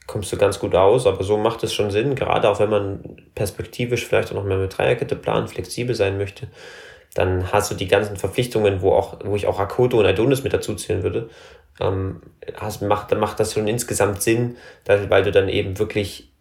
[0.07, 3.17] kommst du ganz gut aus, aber so macht es schon Sinn, gerade auch wenn man
[3.35, 6.49] perspektivisch vielleicht auch noch mehr mit Dreierkette plant, flexibel sein möchte,
[7.15, 10.53] dann hast du die ganzen Verpflichtungen, wo auch, wo ich auch Akoto und Adonis mit
[10.53, 11.31] dazu zählen würde,
[11.81, 12.23] ähm,
[12.57, 14.57] hast, macht, dann macht das schon insgesamt Sinn,
[14.87, 16.33] weil du dann eben wirklich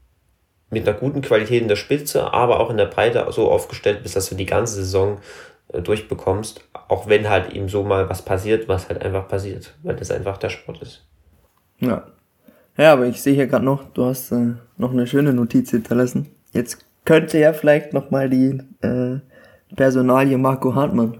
[0.69, 4.15] mit einer guten Qualität in der Spitze, aber auch in der Breite so aufgestellt bist,
[4.15, 5.19] dass du die ganze Saison
[5.69, 9.95] äh, durchbekommst, auch wenn halt ihm so mal was passiert, was halt einfach passiert, weil
[9.95, 11.05] das einfach der Sport ist.
[11.79, 12.07] Ja.
[12.75, 16.31] Ja, aber ich sehe hier gerade noch, du hast äh, noch eine schöne Notiz hinterlassen.
[16.53, 19.19] Jetzt könnte ja vielleicht noch mal die äh,
[19.75, 21.19] Personalie Marco Hartmann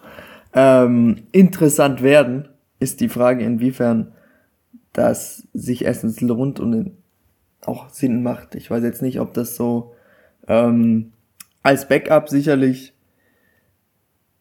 [0.54, 2.48] ähm, interessant werden.
[2.78, 4.12] Ist die Frage, inwiefern
[4.92, 6.96] das sich erstens lohnt und
[7.64, 8.54] auch Sinn macht.
[8.54, 9.94] Ich weiß jetzt nicht, ob das so
[10.46, 11.12] ähm,
[11.62, 12.94] als Backup sicherlich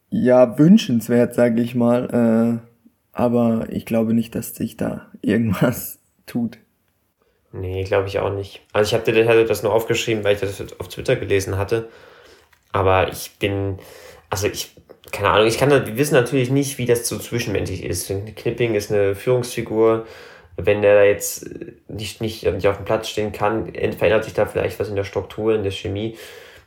[0.10, 2.62] ja wünschenswert, sage ich mal.
[2.64, 2.68] Äh,
[3.12, 6.60] aber ich glaube nicht, dass sich da irgendwas tut.
[7.52, 8.62] Nee, glaube ich auch nicht.
[8.74, 11.90] Also ich hatte das nur aufgeschrieben, weil ich das auf Twitter gelesen hatte.
[12.72, 13.80] Aber ich bin,
[14.30, 14.76] also ich,
[15.12, 18.12] keine Ahnung, ich kann, wir wissen natürlich nicht, wie das so zwischenmenschlich ist.
[18.36, 20.06] Knipping ist eine Führungsfigur.
[20.60, 21.50] Wenn der da jetzt
[21.88, 25.04] nicht, nicht, nicht auf dem Platz stehen kann, verändert sich da vielleicht was in der
[25.04, 26.18] Struktur, in der Chemie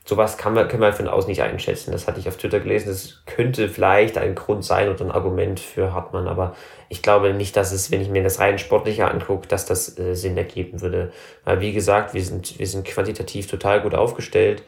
[0.05, 1.92] sowas kann man, können wir von außen nicht einschätzen.
[1.92, 2.88] Das hatte ich auf Twitter gelesen.
[2.88, 6.55] Das könnte vielleicht ein Grund sein oder ein Argument für Hartmann, aber
[6.88, 10.14] ich glaube nicht, dass es, wenn ich mir das rein sportlicher angucke, dass das äh,
[10.14, 11.12] Sinn ergeben würde.
[11.44, 14.62] Weil wie gesagt, wir sind, wir sind quantitativ total gut aufgestellt.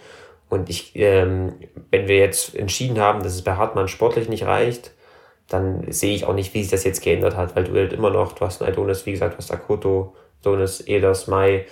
[0.52, 1.54] Und ich, ähm,
[1.90, 4.92] wenn wir jetzt entschieden haben, dass es bei Hartmann sportlich nicht reicht,
[5.48, 8.10] dann sehe ich auch nicht, wie sich das jetzt geändert hat, weil du halt immer
[8.10, 11.66] noch, du hast einen Adonis, wie gesagt, du hast Akoto, Donis, Elas, Mai,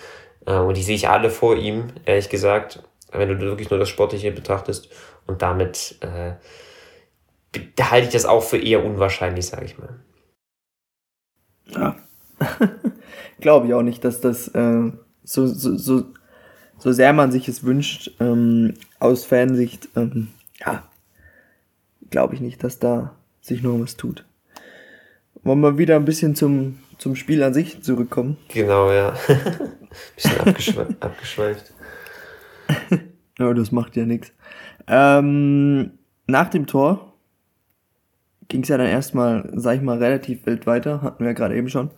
[0.47, 3.89] äh, und die sehe ich alle vor ihm, ehrlich gesagt wenn du wirklich nur das
[3.89, 4.89] Sportliche betrachtest.
[5.27, 6.35] Und damit äh,
[7.81, 10.01] halte ich das auch für eher unwahrscheinlich, sage ich mal.
[11.67, 11.97] Ja.
[13.41, 14.93] Glaube ich auch nicht, dass das äh,
[15.25, 16.05] so, so, so,
[16.81, 20.83] so sehr man sich es wünscht, ähm, aus Fansicht, ähm, ja,
[22.11, 24.25] glaube ich nicht, dass da sich noch was tut.
[25.43, 28.37] Wollen wir wieder ein bisschen zum, zum Spiel an sich zurückkommen?
[28.49, 29.15] Genau, ja.
[30.17, 30.97] bisschen abgeschweift.
[31.03, 31.73] abgeschweift.
[33.39, 34.33] ja, das macht ja nichts.
[34.87, 35.93] Ähm,
[36.27, 37.15] nach dem Tor
[38.49, 41.69] ging es ja dann erstmal, sag ich mal, relativ wild weiter, hatten wir gerade eben
[41.69, 41.91] schon.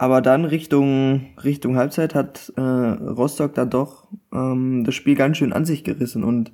[0.00, 5.52] Aber dann Richtung, Richtung Halbzeit hat äh, Rostock dann doch ähm, das Spiel ganz schön
[5.52, 6.24] an sich gerissen.
[6.24, 6.52] Und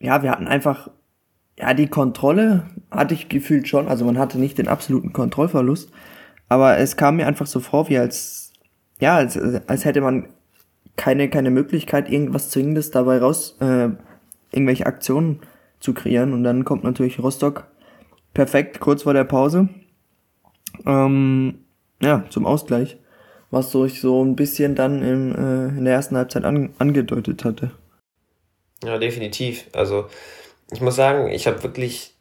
[0.00, 0.88] ja, wir hatten einfach,
[1.58, 3.86] ja, die Kontrolle hatte ich gefühlt schon.
[3.86, 5.90] Also man hatte nicht den absoluten Kontrollverlust.
[6.48, 8.54] Aber es kam mir einfach so vor, wie als,
[8.98, 10.28] ja, als, als hätte man
[10.96, 13.90] keine, keine Möglichkeit, irgendwas Zwingendes dabei raus, äh,
[14.52, 15.40] irgendwelche Aktionen
[15.80, 16.32] zu kreieren.
[16.32, 17.66] Und dann kommt natürlich Rostock
[18.32, 19.68] perfekt kurz vor der Pause.
[20.86, 21.58] Ähm,
[22.02, 22.96] ja, zum Ausgleich.
[23.50, 27.70] Was ich so ein bisschen dann im, äh, in der ersten Halbzeit an, angedeutet hatte.
[28.82, 29.66] Ja, definitiv.
[29.72, 30.06] Also
[30.72, 32.14] ich muss sagen, ich habe wirklich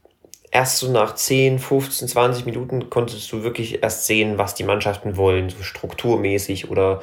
[0.52, 5.16] erst so nach 10, 15, 20 Minuten konntest du wirklich erst sehen, was die Mannschaften
[5.16, 7.02] wollen, so strukturmäßig oder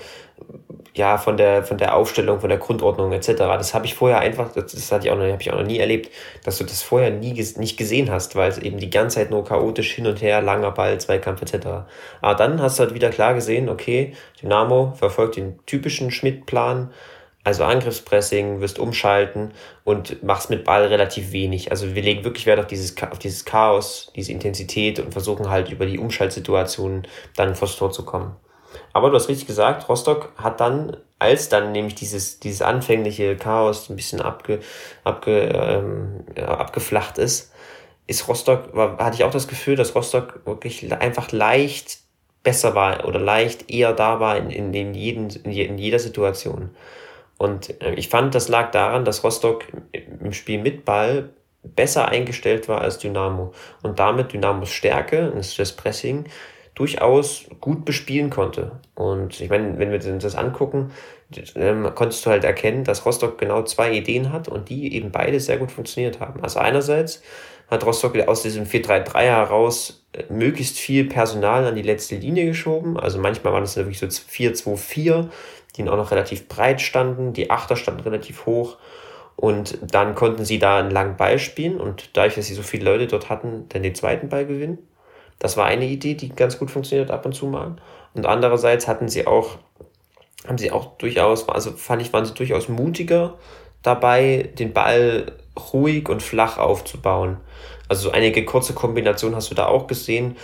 [0.98, 3.34] ja, von der, von der Aufstellung, von der Grundordnung etc.
[3.37, 5.66] Das habe ich vorher einfach, das, das hatte ich auch noch, habe ich auch noch
[5.66, 6.11] nie erlebt,
[6.44, 9.44] dass du das vorher nie nicht gesehen hast, weil es eben die ganze Zeit nur
[9.44, 11.68] chaotisch hin und her, langer Ball, Zweikampf etc.
[12.20, 16.90] Aber dann hast du halt wieder klar gesehen, okay, Dynamo verfolgt den typischen Schmidt-Plan,
[17.44, 19.52] also Angriffspressing, wirst umschalten
[19.84, 21.70] und machst mit Ball relativ wenig.
[21.70, 25.70] Also wir legen wirklich Wert auf dieses, auf dieses Chaos, diese Intensität und versuchen halt
[25.70, 27.06] über die Umschaltsituationen
[27.37, 28.34] dann vors Tor zu kommen.
[28.98, 33.88] Aber du hast richtig gesagt, Rostock hat dann, als dann nämlich dieses, dieses anfängliche Chaos
[33.88, 34.58] ein bisschen abge,
[35.04, 37.52] abge, ähm, abgeflacht ist,
[38.08, 41.98] ist Rostock, war, hatte ich auch das Gefühl, dass Rostock wirklich einfach leicht
[42.42, 46.70] besser war oder leicht eher da war in, in, in, jeden, in jeder Situation.
[47.37, 51.30] Und äh, ich fand, das lag daran, dass Rostock im Spiel mit Ball
[51.62, 53.52] besser eingestellt war als Dynamo
[53.84, 56.24] und damit Dynamos Stärke, das Pressing,
[56.79, 58.81] durchaus gut bespielen konnte.
[58.95, 60.93] Und ich meine, wenn wir uns das angucken,
[61.57, 65.41] ähm, konntest du halt erkennen, dass Rostock genau zwei Ideen hat und die eben beide
[65.41, 66.43] sehr gut funktioniert haben.
[66.43, 67.23] Also einerseits
[67.69, 72.99] hat Rostock aus diesem 4-3-3 heraus äh, möglichst viel Personal an die letzte Linie geschoben.
[72.99, 75.29] Also manchmal waren es wirklich so 4-2-4,
[75.77, 77.33] die auch noch relativ breit standen.
[77.33, 78.77] Die Achter standen relativ hoch.
[79.35, 82.85] Und dann konnten sie da einen langen Ball spielen und dadurch, dass sie so viele
[82.85, 84.79] Leute dort hatten, dann den zweiten Ball gewinnen.
[85.38, 87.77] Das war eine Idee, die ganz gut funktioniert ab und zu mal.
[88.14, 89.57] Und andererseits hatten sie auch,
[90.46, 93.35] haben sie auch durchaus, also fand ich, waren sie durchaus mutiger
[93.83, 95.33] dabei, den Ball
[95.72, 97.38] ruhig und flach aufzubauen.
[97.88, 100.37] Also so einige kurze Kombinationen hast du da auch gesehen,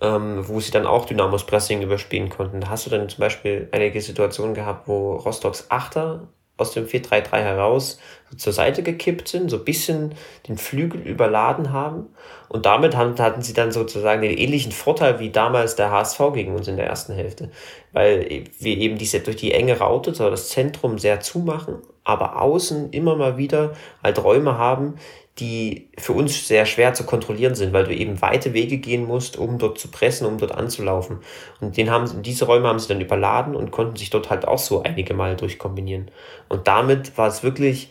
[0.00, 2.60] ähm, wo sie dann auch Dynamos Pressing überspielen konnten.
[2.60, 7.38] Da hast du dann zum Beispiel einige Situationen gehabt, wo Rostocks Achter aus dem 4-3-3
[7.38, 7.98] heraus
[8.36, 10.14] zur Seite gekippt sind, so ein bisschen
[10.46, 12.08] den Flügel überladen haben.
[12.48, 16.68] Und damit hatten sie dann sozusagen den ähnlichen Vorteil wie damals der HSV gegen uns
[16.68, 17.50] in der ersten Hälfte.
[17.92, 22.90] Weil wir eben diese durch die enge Raute so das Zentrum sehr zumachen, aber außen
[22.90, 24.96] immer mal wieder halt Räume haben,
[25.38, 29.36] die für uns sehr schwer zu kontrollieren sind, weil du eben weite Wege gehen musst,
[29.36, 31.18] um dort zu pressen, um dort anzulaufen.
[31.60, 34.58] Und den haben, diese Räume haben sie dann überladen und konnten sich dort halt auch
[34.58, 36.10] so einige Mal durchkombinieren.
[36.48, 37.90] Und damit war es wirklich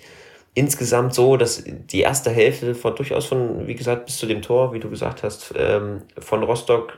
[0.53, 4.73] insgesamt so, dass die erste Hälfte von durchaus von, wie gesagt, bis zu dem Tor,
[4.73, 6.97] wie du gesagt hast, ähm, von Rostock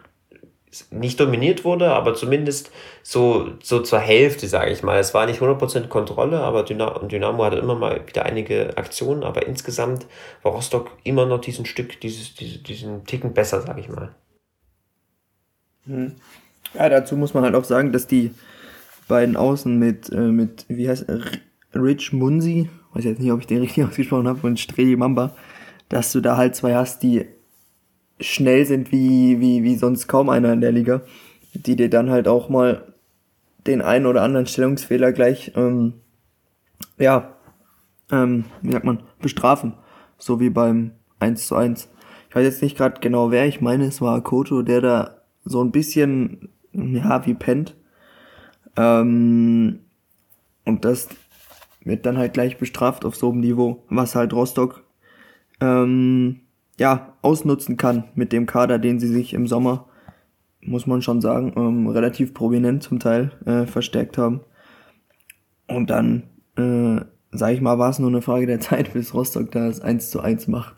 [0.92, 5.00] nicht dominiert wurde, aber zumindest so, so zur Hälfte, sage ich mal.
[5.00, 10.06] Es war nicht 100% Kontrolle, aber Dynamo, hatte immer mal wieder einige Aktionen, aber insgesamt
[10.44, 14.16] war Rostock immer noch diesen Stück, dieses, diese, diesen Ticken besser, sage ich mal.
[15.86, 16.16] Hm.
[16.76, 18.32] Ja, dazu muss man halt auch sagen, dass die
[19.08, 21.06] beiden Außen mit, äh, mit wie heißt
[21.74, 25.36] Rich Munsi, weiß jetzt nicht, ob ich den richtig ausgesprochen habe, und Streli Mamba,
[25.90, 27.26] dass du da halt zwei hast, die
[28.20, 31.02] schnell sind wie, wie, wie sonst kaum einer in der Liga,
[31.54, 32.94] die dir dann halt auch mal
[33.68, 35.94] den einen oder anderen Stellungsfehler gleich, ähm,
[36.98, 37.36] ja,
[38.12, 39.74] ähm, wie sagt man, bestrafen.
[40.18, 41.90] So wie beim 1 zu 1.
[42.30, 45.64] Ich weiß jetzt nicht gerade genau wer, ich meine es war Akoto, der da so
[45.64, 47.76] ein bisschen, ja, wie pennt.
[48.76, 49.80] Ähm,
[50.66, 51.10] und das
[51.84, 54.84] wird dann halt gleich bestraft auf so einem Niveau, was halt Rostock
[55.62, 56.42] ähm,
[56.80, 59.86] ja, ausnutzen kann mit dem Kader, den sie sich im Sommer,
[60.62, 64.42] muss man schon sagen, ähm, relativ prominent zum Teil äh, verstärkt haben.
[65.68, 66.24] Und dann,
[66.58, 70.10] äh, sag ich mal, war es nur eine Frage der Zeit, bis Rostock das 1
[70.10, 70.76] zu 1 macht.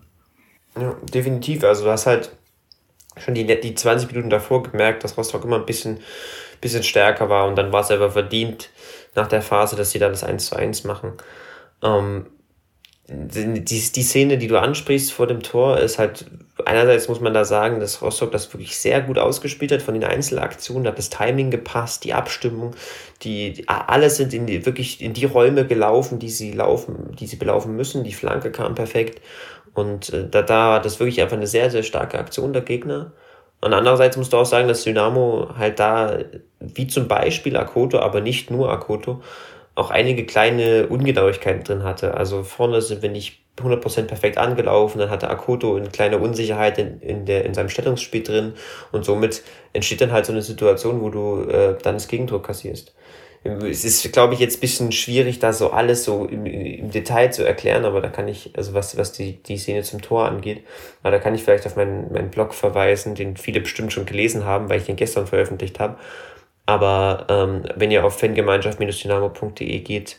[0.79, 1.63] Ja, definitiv.
[1.63, 2.35] Also du hast halt
[3.17, 5.99] schon die, die 20 Minuten davor gemerkt, dass Rostock immer ein bisschen,
[6.61, 8.69] bisschen stärker war und dann war es aber verdient
[9.15, 11.13] nach der Phase, dass sie dann das 1 zu 1 machen.
[11.83, 12.25] Ähm,
[13.11, 16.25] die, die Szene, die du ansprichst vor dem Tor, ist halt,
[16.65, 20.03] einerseits muss man da sagen, dass Rostock das wirklich sehr gut ausgespielt hat von den
[20.03, 22.73] Einzelaktionen, da hat das Timing gepasst, die Abstimmung,
[23.23, 27.27] die, die alles sind in die, wirklich in die Räume gelaufen, die sie laufen, die
[27.27, 29.21] sie belaufen müssen, die Flanke kam perfekt.
[29.73, 33.11] Und äh, da, da war das wirklich einfach eine sehr, sehr starke Aktion der Gegner.
[33.61, 36.19] Und andererseits musst du auch sagen, dass Dynamo halt da,
[36.59, 39.21] wie zum Beispiel Akoto, aber nicht nur Akoto,
[39.81, 42.13] auch einige kleine Ungenauigkeiten drin hatte.
[42.13, 47.01] Also vorne sind wir nicht 100% perfekt angelaufen, dann hatte Akoto eine kleine Unsicherheit in,
[47.01, 48.53] in, der, in seinem Stellungsspiel drin
[48.91, 52.93] und somit entsteht dann halt so eine Situation, wo du äh, dann das Gegentor kassierst.
[53.43, 57.31] Es ist, glaube ich, jetzt ein bisschen schwierig, da so alles so im, im Detail
[57.31, 60.63] zu erklären, aber da kann ich, also was, was die, die Szene zum Tor angeht,
[61.01, 64.45] aber da kann ich vielleicht auf meinen, meinen Blog verweisen, den viele bestimmt schon gelesen
[64.45, 65.97] haben, weil ich den gestern veröffentlicht habe.
[66.71, 70.17] Aber ähm, wenn ihr auf fangemeinschaft-dynamo.de geht,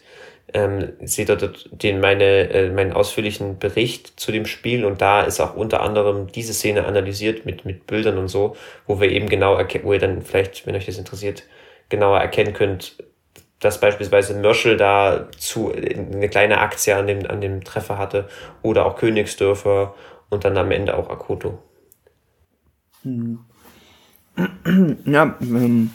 [0.52, 5.22] ähm, seht ihr dort den, meine, äh, meinen ausführlichen Bericht zu dem Spiel und da
[5.22, 8.54] ist auch unter anderem diese Szene analysiert mit, mit Bildern und so,
[8.86, 11.44] wo wir eben genau erkennen, wo ihr dann vielleicht, wenn euch das interessiert,
[11.88, 13.02] genauer erkennen könnt,
[13.60, 18.28] dass beispielsweise Mörschel da zu, eine kleine Aktie an dem, an dem Treffer hatte
[18.60, 19.94] oder auch Königsdörfer
[20.28, 21.62] und dann am Ende auch Akoto.
[23.04, 23.38] Hm.
[25.04, 25.90] Ja, ähm,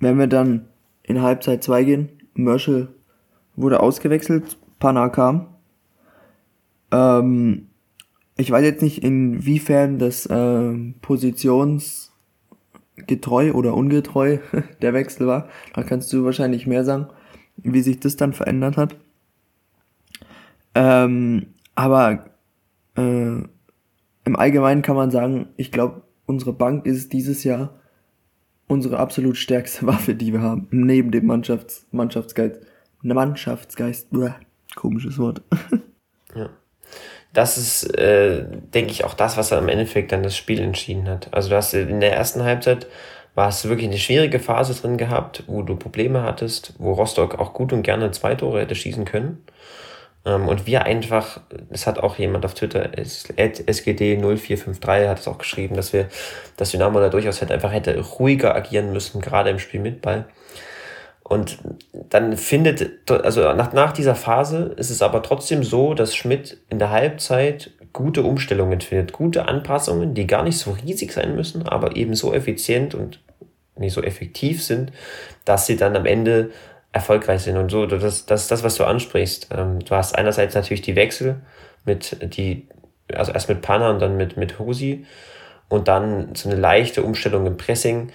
[0.00, 0.66] wenn wir dann
[1.02, 2.88] in Halbzeit 2 gehen, Mörschel
[3.56, 5.46] wurde ausgewechselt, Panna kam.
[6.92, 7.68] Ähm,
[8.36, 14.38] ich weiß jetzt nicht, inwiefern das äh, positionsgetreu oder ungetreu
[14.82, 15.48] der Wechsel war.
[15.74, 17.08] Da kannst du wahrscheinlich mehr sagen,
[17.56, 18.96] wie sich das dann verändert hat.
[20.74, 22.26] Ähm, aber
[22.96, 23.42] äh,
[24.24, 27.77] im Allgemeinen kann man sagen, ich glaube, unsere Bank ist dieses Jahr
[28.68, 32.60] unsere absolut stärkste Waffe, die wir haben, neben dem Mannschafts Mannschaftsgeist.
[33.02, 34.30] Mannschaftsgeist, Bäh,
[34.74, 35.42] komisches Wort.
[36.34, 36.50] ja.
[37.32, 41.32] Das ist, äh, denke ich, auch das, was am Endeffekt dann das Spiel entschieden hat.
[41.32, 42.86] Also du hast in der ersten Halbzeit
[43.34, 47.52] warst du wirklich eine schwierige Phase drin gehabt, wo du Probleme hattest, wo Rostock auch
[47.52, 49.44] gut und gerne zwei Tore hätte schießen können.
[50.24, 55.76] Ähm, und wir einfach, es hat auch jemand auf Twitter, SGD0453 hat es auch geschrieben,
[55.76, 56.08] dass wir,
[56.56, 60.26] dass Dynamo da durchaus halt einfach hätte ruhiger agieren müssen, gerade im Spiel mit Ball.
[61.22, 61.58] Und
[61.92, 66.78] dann findet, also nach, nach dieser Phase ist es aber trotzdem so, dass Schmidt in
[66.78, 71.96] der Halbzeit gute Umstellungen findet, gute Anpassungen, die gar nicht so riesig sein müssen, aber
[71.96, 73.20] eben so effizient und
[73.76, 74.90] nicht so effektiv sind,
[75.44, 76.50] dass sie dann am Ende
[76.98, 77.56] erfolgreich sind.
[77.56, 79.48] Und so, das, das ist das, was du ansprichst.
[79.56, 81.40] Ähm, du hast einerseits natürlich die Wechsel
[81.84, 82.68] mit die,
[83.12, 85.06] also erst mit Panna und dann mit, mit Husi
[85.68, 88.10] und dann so eine leichte Umstellung im Pressing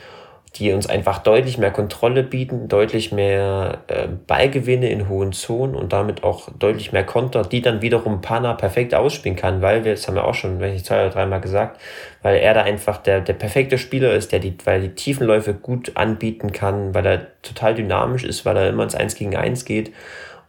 [0.55, 5.93] die uns einfach deutlich mehr Kontrolle bieten, deutlich mehr äh, Ballgewinne in hohen Zonen und
[5.93, 10.07] damit auch deutlich mehr Konter, die dann wiederum Pana perfekt ausspielen kann, weil wir, das
[10.07, 11.81] haben wir auch schon, wenn ich zwei oder dreimal gesagt,
[12.21, 15.93] weil er da einfach der, der perfekte Spieler ist, der die, weil die Tiefenläufe gut
[15.95, 19.91] anbieten kann, weil er total dynamisch ist, weil er immer ins Eins gegen Eins geht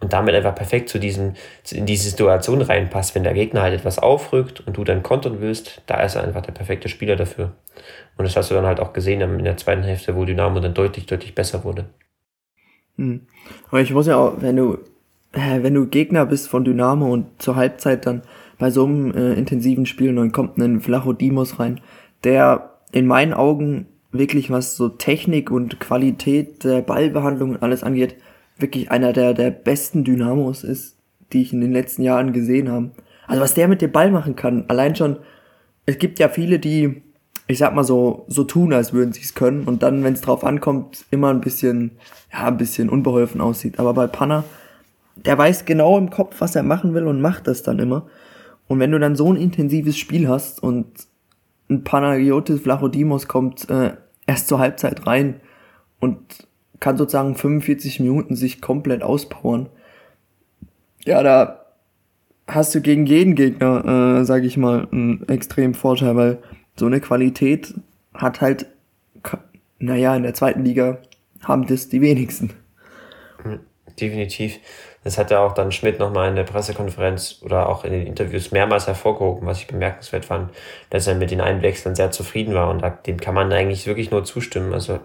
[0.00, 1.32] und damit einfach perfekt zu diesem,
[1.70, 3.14] in diese Situation reinpasst.
[3.14, 6.42] Wenn der Gegner halt etwas aufrückt und du dann kontern willst, da ist er einfach
[6.42, 7.52] der perfekte Spieler dafür.
[8.16, 10.74] Und das hast du dann halt auch gesehen in der zweiten Hälfte, wo Dynamo dann
[10.74, 11.86] deutlich, deutlich besser wurde.
[12.96, 13.22] Hm.
[13.68, 14.78] Aber ich muss ja auch, wenn du,
[15.32, 18.22] wenn du Gegner bist von Dynamo und zur Halbzeit dann
[18.58, 21.80] bei so einem äh, intensiven Spiel dann kommt ein Flachodimos rein,
[22.22, 28.14] der in meinen Augen wirklich was so Technik und Qualität der Ballbehandlung und alles angeht,
[28.56, 30.96] wirklich einer der, der besten Dynamos ist,
[31.32, 32.92] die ich in den letzten Jahren gesehen habe.
[33.26, 35.16] Also was der mit dem Ball machen kann, allein schon,
[35.86, 37.02] es gibt ja viele, die,
[37.46, 40.22] ich sag mal so, so tun, als würden sie es können und dann, wenn es
[40.22, 41.92] drauf ankommt, immer ein bisschen,
[42.32, 43.78] ja, ein bisschen unbeholfen aussieht.
[43.78, 44.44] Aber bei Panna,
[45.16, 48.06] der weiß genau im Kopf, was er machen will und macht das dann immer.
[48.66, 50.86] Und wenn du dann so ein intensives Spiel hast und
[51.68, 53.92] ein Panagiotis Vlachodimos kommt äh,
[54.26, 55.40] erst zur Halbzeit rein
[56.00, 56.48] und
[56.80, 59.68] kann sozusagen 45 Minuten sich komplett auspowern.
[61.04, 61.64] Ja, da
[62.46, 66.38] hast du gegen jeden Gegner, äh, sage ich mal, einen extremen Vorteil, weil
[66.76, 67.74] so eine Qualität
[68.14, 68.66] hat halt,
[69.78, 70.98] naja, in der zweiten Liga
[71.42, 72.54] haben das die wenigsten.
[74.00, 74.58] Definitiv.
[75.04, 78.52] Das hat ja auch dann Schmidt nochmal in der Pressekonferenz oder auch in den Interviews
[78.52, 80.50] mehrmals hervorgehoben, was ich bemerkenswert fand,
[80.90, 84.24] dass er mit den Einwechseln sehr zufrieden war und dem kann man eigentlich wirklich nur
[84.24, 84.72] zustimmen.
[84.72, 85.00] Also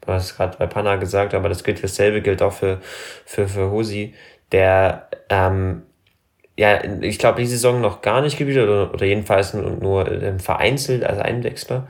[0.00, 2.78] du hast gerade bei Panna gesagt, aber das gilt dasselbe gilt auch für,
[3.26, 4.14] für, für Hosi,
[4.52, 5.82] der ähm,
[6.56, 10.38] ja, ich glaube, die Saison noch gar nicht gespielt oder, oder jedenfalls nur, nur ähm,
[10.38, 11.86] vereinzelt als Einwechsler,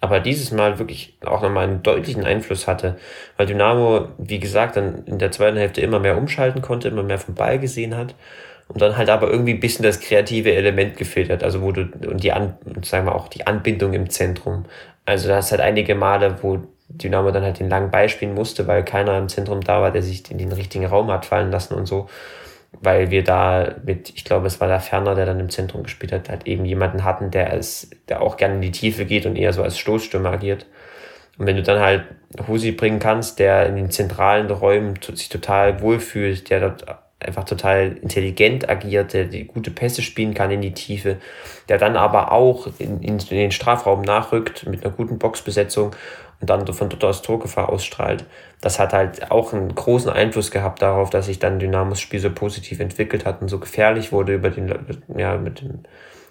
[0.00, 2.96] aber dieses Mal wirklich auch nochmal einen deutlichen Einfluss hatte,
[3.36, 7.18] weil Dynamo, wie gesagt, dann in der zweiten Hälfte immer mehr umschalten konnte, immer mehr
[7.18, 8.14] vom Ball gesehen hat
[8.68, 11.82] und dann halt aber irgendwie ein bisschen das kreative Element gefehlt hat, also wo du,
[12.08, 12.32] und die,
[12.82, 14.64] sagen wir auch die Anbindung im Zentrum.
[15.04, 18.66] Also da hast halt einige Male, wo Dynamo dann halt den langen Ball spielen musste,
[18.66, 21.74] weil keiner im Zentrum da war, der sich in den richtigen Raum hat fallen lassen
[21.74, 22.08] und so.
[22.80, 26.12] Weil wir da mit, ich glaube, es war der Ferner, der dann im Zentrum gespielt
[26.12, 29.36] hat, halt eben jemanden hatten, der als, der auch gerne in die Tiefe geht und
[29.36, 30.66] eher so als Stoßstürmer agiert.
[31.38, 32.04] Und wenn du dann halt
[32.48, 36.86] Husi bringen kannst, der in den zentralen Räumen sich total wohlfühlt, der dort
[37.18, 41.16] einfach total intelligent agiert, der die gute Pässe spielen kann in die Tiefe,
[41.68, 45.94] der dann aber auch in, in, in den Strafraum nachrückt mit einer guten Boxbesetzung
[46.40, 48.26] und dann von dort aus Torgefahr ausstrahlt.
[48.60, 52.30] Das hat halt auch einen großen Einfluss gehabt darauf, dass sich dann Dynamos Spiel so
[52.30, 54.72] positiv entwickelt hat und so gefährlich wurde über den,
[55.16, 55.80] ja, mit dem,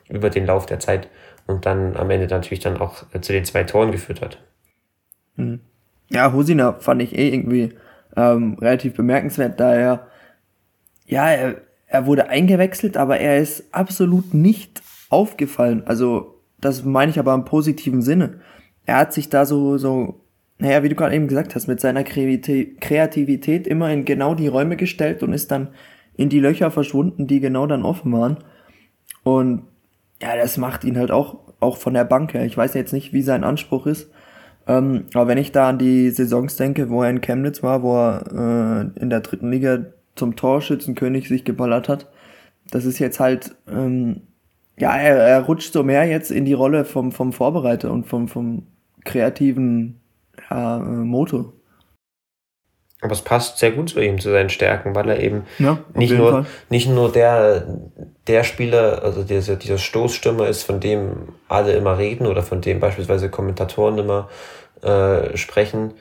[0.09, 1.09] über den Lauf der Zeit
[1.47, 4.39] und dann am Ende natürlich dann auch zu den zwei Toren geführt hat.
[5.37, 5.59] Hm.
[6.09, 7.73] Ja, Hosina fand ich eh irgendwie
[8.15, 10.07] ähm, relativ bemerkenswert, da er,
[11.07, 11.55] ja, er,
[11.87, 15.83] er wurde eingewechselt, aber er ist absolut nicht aufgefallen.
[15.85, 18.39] Also, das meine ich aber im positiven Sinne
[18.85, 20.21] er hat sich da so, so
[20.57, 24.77] naja, wie du gerade eben gesagt hast, mit seiner Kreativität immer in genau die Räume
[24.77, 25.69] gestellt und ist dann
[26.15, 28.37] in die Löcher verschwunden, die genau dann offen waren.
[29.23, 29.63] Und
[30.21, 32.45] ja, das macht ihn halt auch, auch von der Bank her.
[32.45, 34.09] Ich weiß jetzt nicht, wie sein Anspruch ist.
[34.67, 37.97] Ähm, aber wenn ich da an die Saisons denke, wo er in Chemnitz war, wo
[37.97, 42.09] er äh, in der dritten Liga zum Torschützenkönig sich geballert hat,
[42.71, 44.21] das ist jetzt halt, ähm,
[44.77, 48.27] ja, er, er rutscht so mehr jetzt in die Rolle vom, vom Vorbereiter und vom,
[48.27, 48.63] vom
[49.05, 50.01] kreativen
[50.49, 51.53] ja, äh, Motor.
[53.01, 56.13] Aber es passt sehr gut zu ihm, zu seinen Stärken, weil er eben ja, nicht,
[56.13, 57.67] nur, nicht nur der,
[58.25, 62.79] der Spieler, also dieser, dieser Stoßstürmer ist, von dem alle immer reden oder von dem
[62.79, 64.29] beispielsweise Kommentatoren immer
[64.81, 65.93] äh, sprechen,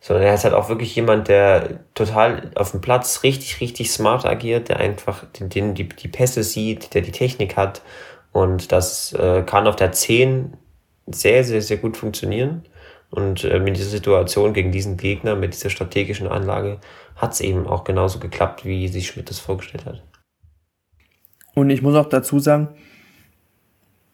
[0.00, 4.26] sondern er ist halt auch wirklich jemand, der total auf dem Platz richtig, richtig smart
[4.26, 7.80] agiert, der einfach den, den, die, die Pässe sieht, der die Technik hat
[8.32, 10.54] und das äh, kann auf der 10
[11.06, 12.62] sehr, sehr, sehr gut funktionieren.
[13.10, 16.78] Und äh, mit dieser Situation gegen diesen Gegner, mit dieser strategischen Anlage,
[17.16, 20.02] hat es eben auch genauso geklappt, wie sich Schmidt das vorgestellt hat.
[21.54, 22.68] Und ich muss auch dazu sagen,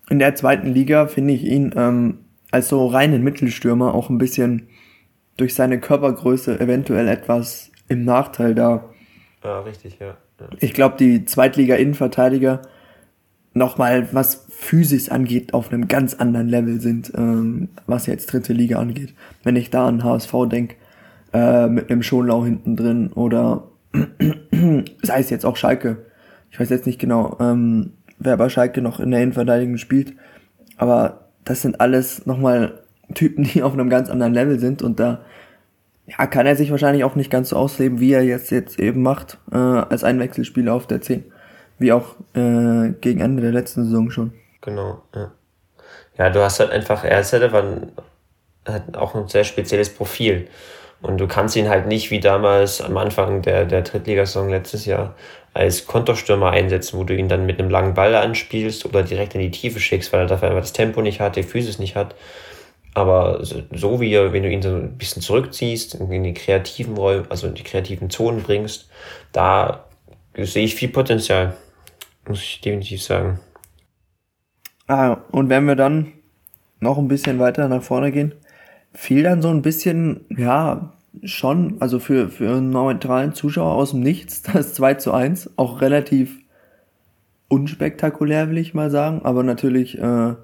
[0.08, 4.68] in der zweiten Liga finde ich ihn ähm, als so reinen Mittelstürmer auch ein bisschen
[5.36, 8.88] durch seine Körpergröße eventuell etwas im Nachteil da.
[9.44, 10.16] Ja, richtig, ja.
[10.40, 10.48] ja.
[10.60, 12.62] Ich glaube, die Zweitliga-Innenverteidiger
[13.56, 18.78] nochmal, was Physis angeht, auf einem ganz anderen Level sind, ähm, was jetzt dritte Liga
[18.78, 19.14] angeht.
[19.42, 20.76] Wenn ich da an HSV denke,
[21.32, 23.64] äh, mit einem Schonlau hinten drin oder
[25.02, 26.04] sei es jetzt auch Schalke.
[26.50, 30.14] Ich weiß jetzt nicht genau, ähm, wer bei Schalke noch in der Innenverteidigung spielt,
[30.76, 32.82] aber das sind alles nochmal
[33.14, 35.20] Typen, die auf einem ganz anderen Level sind und da
[36.06, 39.02] ja, kann er sich wahrscheinlich auch nicht ganz so ausleben, wie er jetzt, jetzt eben
[39.02, 41.24] macht, äh, als Einwechselspieler auf der 10.
[41.78, 44.32] Wie auch äh, gegen Ende der letzten Saison schon.
[44.60, 45.32] Genau, ja.
[46.18, 47.52] Ja, du hast halt einfach, er ist halt
[48.96, 50.48] auch ein sehr spezielles Profil.
[51.02, 55.14] Und du kannst ihn halt nicht wie damals am Anfang der, der Drittligasaison letztes Jahr
[55.52, 59.40] als Konterstürmer einsetzen, wo du ihn dann mit einem langen Ball anspielst oder direkt in
[59.40, 62.14] die Tiefe schickst, weil er dafür einfach das Tempo nicht hat, die Physis nicht hat.
[62.94, 67.26] Aber so wie er, wenn du ihn so ein bisschen zurückziehst, in die kreativen Räume,
[67.28, 68.88] also in die kreativen Zonen bringst,
[69.32, 69.84] da
[70.34, 71.56] sehe ich viel Potenzial
[72.28, 73.40] muss ich definitiv sagen.
[74.86, 76.12] Ah, und wenn wir dann
[76.80, 78.34] noch ein bisschen weiter nach vorne gehen,
[78.92, 80.92] fiel dann so ein bisschen, ja,
[81.24, 85.80] schon, also für, für einen neutralen Zuschauer aus dem Nichts, das 2 zu 1, auch
[85.80, 86.38] relativ
[87.48, 90.34] unspektakulär, will ich mal sagen, aber natürlich äh,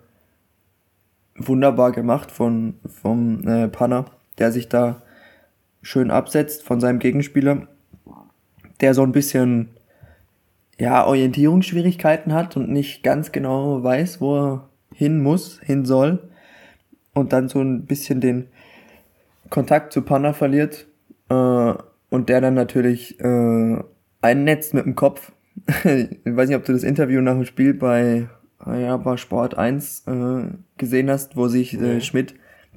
[1.37, 4.07] wunderbar gemacht von vom äh, Panner,
[4.39, 5.03] der sich da
[5.83, 7.67] schön absetzt von seinem Gegenspieler,
[8.81, 9.71] der so ein bisschen
[10.79, 16.31] ja, Orientierungsschwierigkeiten hat und nicht ganz genau weiß, wo er hin muss, hin soll
[17.15, 18.49] und dann so ein bisschen den
[19.51, 20.87] Kontakt zu Panna verliert
[21.29, 21.75] äh,
[22.11, 23.79] und der dann natürlich äh,
[24.21, 25.33] einnetzt mit dem Kopf.
[25.85, 28.29] ich weiß nicht, ob du das Interview nach dem Spiel bei,
[28.67, 30.45] ja, bei Sport 1 äh,
[30.79, 32.35] gesehen hast, wo sich äh, Schmidt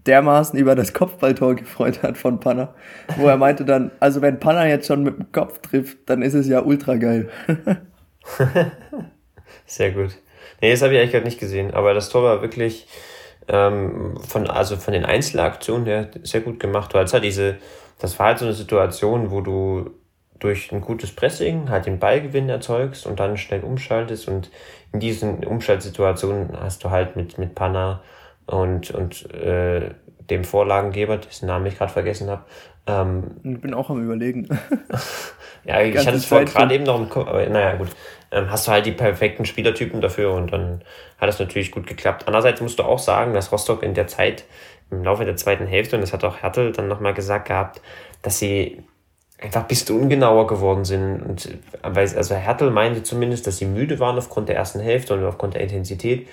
[0.08, 2.74] dermaßen über das Kopfballtor gefreut hat von Panna,
[3.18, 6.34] wo er meinte dann, also wenn Panna jetzt schon mit dem Kopf trifft, dann ist
[6.34, 7.30] es ja ultra geil.
[9.66, 10.18] Sehr gut.
[10.62, 12.88] Nee, das habe ich eigentlich gerade nicht gesehen, aber das Tor war wirklich
[13.48, 16.94] ähm, von, also von den Einzelaktionen her sehr gut gemacht.
[16.94, 17.58] Du hast halt diese,
[18.00, 19.92] das war halt so eine Situation, wo du
[20.40, 24.52] durch ein gutes Pressing halt den Ballgewinn erzeugst und dann schnell umschaltest und
[24.92, 28.02] in diesen Umschaltsituationen hast du halt mit, mit Panna
[28.46, 29.92] und, und äh,
[30.30, 32.44] dem Vorlagengeber, dessen Namen ich gerade vergessen habe,
[32.88, 34.48] ähm, ich bin auch am Überlegen.
[35.64, 37.90] ja, ich hatte es vorher gerade eben noch im Kopf, aber naja, gut.
[38.32, 40.84] Ähm, hast du halt die perfekten Spielertypen dafür und dann
[41.18, 42.24] hat es natürlich gut geklappt.
[42.28, 44.46] Andererseits musst du auch sagen, dass Rostock in der Zeit,
[44.92, 47.82] im Laufe der zweiten Hälfte, und das hat auch Hertel dann nochmal gesagt gehabt,
[48.22, 48.84] dass sie
[49.42, 51.22] einfach ein bisschen ungenauer geworden sind.
[51.22, 55.56] Und, also Hertel meinte zumindest, dass sie müde waren aufgrund der ersten Hälfte und aufgrund
[55.56, 56.28] der Intensität.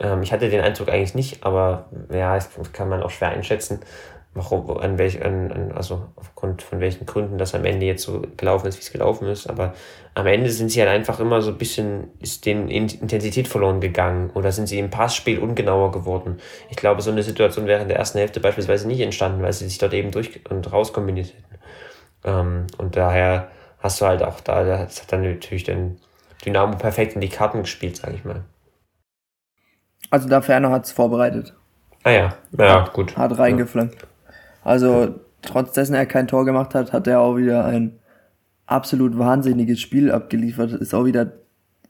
[0.00, 3.80] Ähm, ich hatte den Eindruck eigentlich nicht, aber ja, das kann man auch schwer einschätzen
[4.36, 8.22] warum, an welch, an, an, also aufgrund von welchen Gründen das am Ende jetzt so
[8.36, 9.48] gelaufen ist, wie es gelaufen ist.
[9.48, 9.74] Aber
[10.14, 14.30] am Ende sind sie halt einfach immer so ein bisschen, ist denen Intensität verloren gegangen
[14.34, 16.38] oder sind sie im Passspiel ungenauer geworden.
[16.70, 19.66] Ich glaube, so eine Situation wäre in der ersten Hälfte beispielsweise nicht entstanden, weil sie
[19.66, 21.58] sich dort eben durch und raus kombiniert hätten.
[22.24, 25.98] Ähm, und daher hast du halt auch da, das hat dann natürlich den
[26.44, 28.44] Dynamo perfekt in die Karten gespielt, sage ich mal.
[30.10, 31.54] Also da Ferner hat es vorbereitet.
[32.04, 33.16] Ah ja, ja, gut.
[33.16, 34.02] Hat reingeflankt.
[34.02, 34.08] Ja.
[34.62, 37.98] Also, trotz dessen er kein Tor gemacht hat, hat er auch wieder ein
[38.66, 40.72] absolut wahnsinniges Spiel abgeliefert.
[40.72, 41.32] Ist auch wieder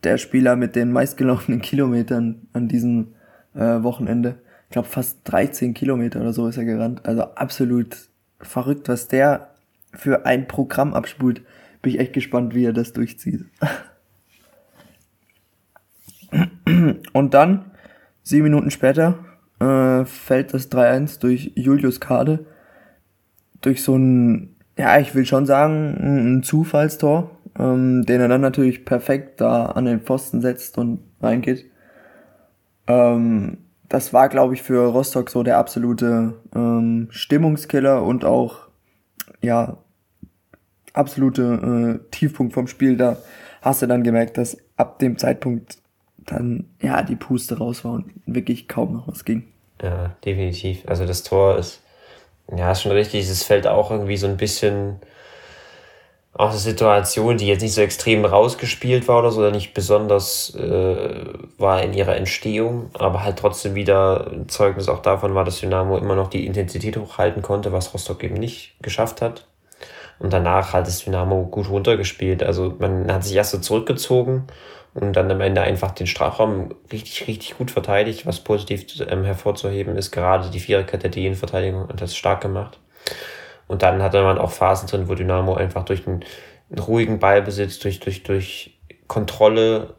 [0.05, 3.14] der Spieler mit den meistgelaufenen Kilometern an diesem
[3.55, 4.37] äh, Wochenende.
[4.64, 7.07] ich glaube fast 13 Kilometer oder so ist er gerannt.
[7.07, 7.97] Also absolut
[8.41, 9.51] verrückt, was der
[9.93, 11.43] für ein Programm abspult.
[11.83, 13.45] Bin ich echt gespannt, wie er das durchzieht.
[17.12, 17.71] Und dann,
[18.27, 19.14] sieben Minuten später,
[19.61, 22.45] äh, fällt das 3-1 durch Julius Kade.
[23.61, 25.97] Durch so ein, ja, ich will schon sagen,
[26.39, 31.66] ein Zufallstor, ähm, den er dann natürlich perfekt da an den Pfosten setzt und reingeht.
[32.89, 33.59] Ähm,
[33.89, 38.68] das war, glaube ich, für Rostock so der absolute ähm, Stimmungskiller und auch,
[39.41, 39.79] ja,
[40.93, 42.97] absolute äh, Tiefpunkt vom Spiel.
[42.97, 43.18] Da
[43.62, 45.79] hast du dann gemerkt, dass ab dem Zeitpunkt
[46.27, 49.45] dann, ja, die Puste raus war und wirklich kaum noch was ging.
[49.83, 50.83] Ja, definitiv.
[50.87, 51.83] Also das Tor ist,
[52.55, 53.29] ja, ist schon richtig.
[53.29, 55.01] Es fällt auch irgendwie so ein bisschen
[56.39, 60.55] auch eine Situation, die jetzt nicht so extrem rausgespielt war oder so, oder nicht besonders
[60.55, 61.24] äh,
[61.57, 65.97] war in ihrer Entstehung, aber halt trotzdem wieder ein Zeugnis auch davon war, dass Dynamo
[65.97, 69.47] immer noch die Intensität hochhalten konnte, was Rostock eben nicht geschafft hat.
[70.18, 72.43] Und danach hat es Dynamo gut runtergespielt.
[72.43, 74.45] Also man hat sich erst so zurückgezogen
[74.97, 78.26] und dann am Ende einfach den Strafraum richtig, richtig gut verteidigt.
[78.26, 82.78] Was positiv ähm, hervorzuheben ist, gerade die Viererkette, die Innenverteidigung hat das stark gemacht.
[83.68, 86.24] Und dann hatte man auch Phasen drin, wo Dynamo einfach durch einen,
[86.70, 89.94] einen ruhigen Ballbesitz, durch, durch, durch Kontrolle,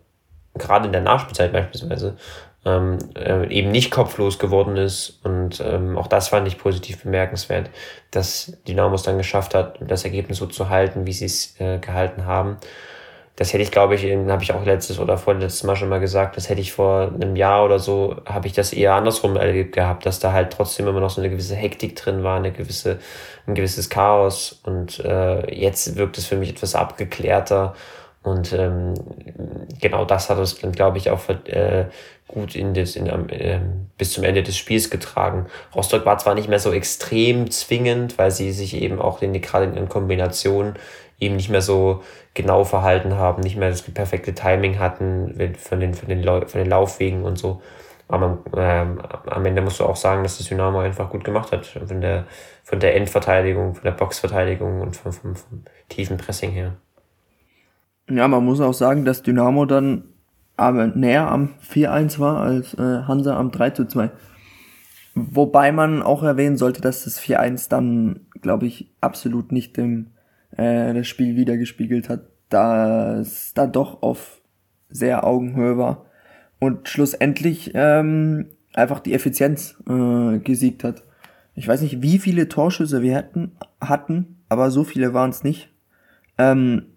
[0.56, 2.18] gerade in der Nachspielzeit beispielsweise,
[2.66, 5.20] ähm, äh, eben nicht kopflos geworden ist.
[5.24, 7.70] Und ähm, auch das fand ich positiv bemerkenswert,
[8.10, 11.78] dass Dynamo es dann geschafft hat, das Ergebnis so zu halten, wie sie es äh,
[11.78, 12.58] gehalten haben
[13.38, 16.38] das hätte ich, glaube ich, habe ich auch letztes oder vorletztes Mal schon mal gesagt,
[16.38, 20.08] das hätte ich vor einem Jahr oder so, habe ich das eher andersrum erlebt gehabt,
[20.08, 22.98] dass da halt trotzdem immer noch so eine gewisse Hektik drin war, eine gewisse,
[23.46, 24.60] ein gewisses Chaos.
[24.64, 27.76] Und äh, jetzt wirkt es für mich etwas abgeklärter.
[28.24, 28.96] Und ähm,
[29.80, 31.86] genau das hat uns dann, glaube ich, auch äh,
[32.28, 33.60] gut in das, in, äh,
[34.00, 35.46] bis zum Ende des Spiels getragen.
[35.76, 39.66] Rostock war zwar nicht mehr so extrem zwingend, weil sie sich eben auch in gerade
[39.78, 40.74] in Kombination
[41.20, 42.04] eben nicht mehr so
[42.34, 46.70] genau verhalten haben, nicht mehr das perfekte Timing hatten von den, von den, von den
[46.70, 47.62] Laufwegen und so.
[48.10, 51.66] Aber ähm, am Ende musst du auch sagen, dass das Dynamo einfach gut gemacht hat.
[51.66, 52.26] Von der,
[52.64, 56.78] von der Endverteidigung, von der Boxverteidigung und vom, vom, vom tiefen Pressing her.
[58.10, 60.06] Ja, man muss auch sagen, dass Dynamo dann
[60.56, 64.10] aber näher am 4-1 war als äh, Hansa am 3-2.
[65.14, 70.12] Wobei man auch erwähnen sollte, dass das 4-1 dann, glaube ich, absolut nicht dem
[70.56, 74.42] äh, das Spiel wieder gespiegelt hat, da es da doch auf
[74.90, 76.06] sehr Augenhöhe war
[76.60, 81.04] und schlussendlich ähm, einfach die Effizienz äh, gesiegt hat.
[81.56, 85.70] Ich weiß nicht, wie viele Torschüsse wir hatten, hatten aber so viele waren es nicht.
[86.38, 86.88] Ähm,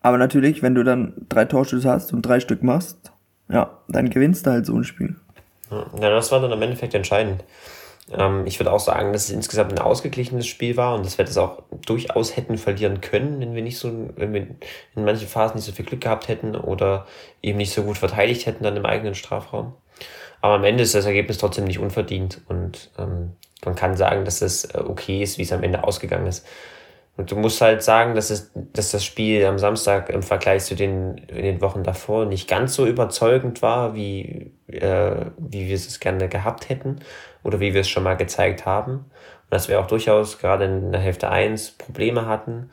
[0.00, 3.12] aber natürlich, wenn du dann drei Torschüsse hast und drei Stück machst,
[3.48, 5.16] ja, dann gewinnst du halt so ein Spiel.
[5.70, 7.44] Ja, das war dann im Endeffekt entscheidend.
[8.12, 11.24] Ähm, ich würde auch sagen, dass es insgesamt ein ausgeglichenes Spiel war und dass wir
[11.24, 14.42] das auch durchaus hätten verlieren können, wenn wir nicht so, wenn wir
[14.94, 17.06] in manchen Phasen nicht so viel Glück gehabt hätten oder
[17.42, 19.74] eben nicht so gut verteidigt hätten dann im eigenen Strafraum.
[20.40, 23.32] Aber am Ende ist das Ergebnis trotzdem nicht unverdient und ähm,
[23.64, 26.46] man kann sagen, dass es äh, okay ist, wie es am Ende ausgegangen ist.
[27.16, 30.74] Und du musst halt sagen, dass, es, dass das Spiel am Samstag im Vergleich zu
[30.74, 36.00] den, in den Wochen davor nicht ganz so überzeugend war, wie, äh, wie wir es
[36.00, 37.00] gerne gehabt hätten
[37.44, 38.92] oder wie wir es schon mal gezeigt haben.
[38.94, 42.70] Und dass wir auch durchaus gerade in der Hälfte eins Probleme hatten.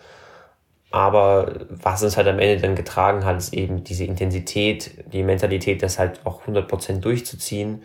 [0.89, 5.83] Aber was uns halt am Ende dann getragen hat, ist eben diese Intensität, die Mentalität,
[5.83, 7.83] das halt auch 100% durchzuziehen.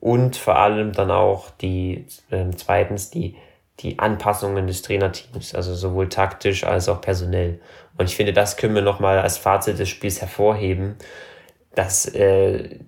[0.00, 3.36] Und vor allem dann auch die, äh, zweitens, die,
[3.82, 7.60] die Anpassungen des Trainerteams, also sowohl taktisch als auch personell.
[7.96, 10.96] Und ich finde, das können wir nochmal als Fazit des Spiels hervorheben,
[11.74, 12.78] dass äh,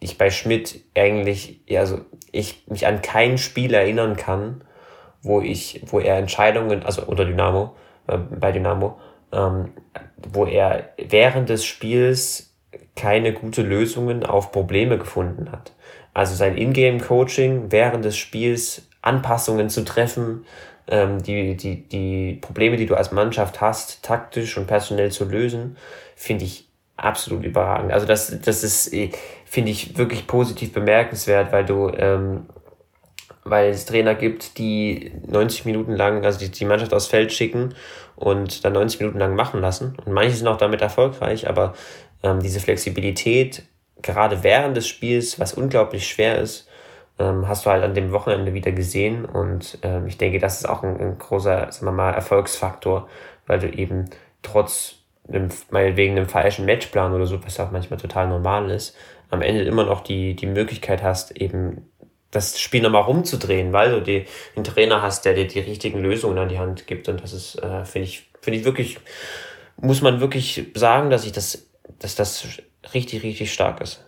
[0.00, 2.00] ich bei Schmidt eigentlich, ja, also
[2.32, 4.64] ich mich an kein Spiel erinnern kann,
[5.22, 7.74] wo ich, wo er Entscheidungen, also oder Dynamo,
[8.06, 8.98] äh, bei Dynamo,
[9.32, 9.72] ähm,
[10.32, 12.54] wo er während des Spiels
[12.96, 15.72] keine gute Lösungen auf Probleme gefunden hat.
[16.12, 20.44] Also sein Ingame-Coaching während des Spiels Anpassungen zu treffen,
[20.88, 25.76] ähm, die, die, die Probleme, die du als Mannschaft hast, taktisch und personell zu lösen,
[26.16, 27.92] finde ich absolut überragend.
[27.92, 29.10] Also das, das ist, äh,
[29.46, 32.46] finde ich, wirklich positiv bemerkenswert, weil du, ähm,
[33.44, 37.74] weil es Trainer gibt, die 90 Minuten lang, also die, die Mannschaft aufs Feld schicken
[38.16, 39.96] und dann 90 Minuten lang machen lassen.
[40.04, 41.74] Und manche sind auch damit erfolgreich, aber
[42.22, 43.62] ähm, diese Flexibilität,
[44.02, 46.68] gerade während des Spiels, was unglaublich schwer ist,
[47.20, 49.24] ähm, hast du halt an dem Wochenende wieder gesehen.
[49.24, 53.08] Und ähm, ich denke, das ist auch ein, ein großer, sagen wir mal, Erfolgsfaktor,
[53.46, 54.06] weil du eben
[54.42, 54.96] trotz
[55.28, 58.96] einem, meinetwegen einem falschen Matchplan oder so, was auch manchmal total normal ist,
[59.28, 61.88] am Ende immer noch die, die Möglichkeit hast, eben
[62.30, 64.24] das Spiel nochmal rumzudrehen, weil du die,
[64.56, 67.08] den Trainer hast, der dir die richtigen Lösungen an die Hand gibt.
[67.08, 68.98] Und das ist, äh, finde ich, finde ich wirklich,
[69.76, 71.68] muss man wirklich sagen, dass ich das,
[71.98, 72.46] dass das
[72.94, 74.04] richtig, richtig stark ist.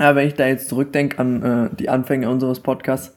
[0.00, 3.16] Ja, wenn ich da jetzt zurückdenke an äh, die Anfänge unseres Podcasts,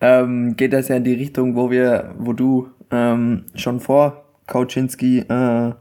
[0.00, 5.20] ähm, geht das ja in die Richtung, wo wir, wo du ähm, schon vor Kauczynski
[5.20, 5.72] äh,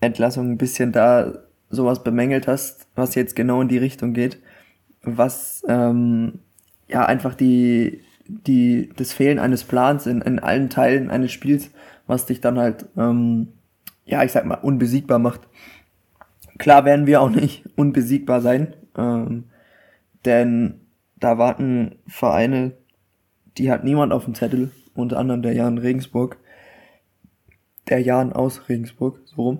[0.00, 1.32] Entlassung ein bisschen da
[1.70, 4.38] sowas bemängelt hast, was jetzt genau in die Richtung geht
[5.06, 6.40] was ähm,
[6.88, 11.70] ja einfach die, die, das Fehlen eines Plans in, in allen Teilen eines Spiels,
[12.06, 13.48] was dich dann halt, ähm,
[14.04, 15.42] ja, ich sag mal, unbesiegbar macht.
[16.58, 19.44] Klar werden wir auch nicht unbesiegbar sein, ähm,
[20.24, 20.80] denn
[21.16, 22.72] da warten Vereine,
[23.58, 26.38] die hat niemand auf dem Zettel, unter anderem der Jan Regensburg,
[27.88, 29.58] der Jan aus Regensburg, so rum.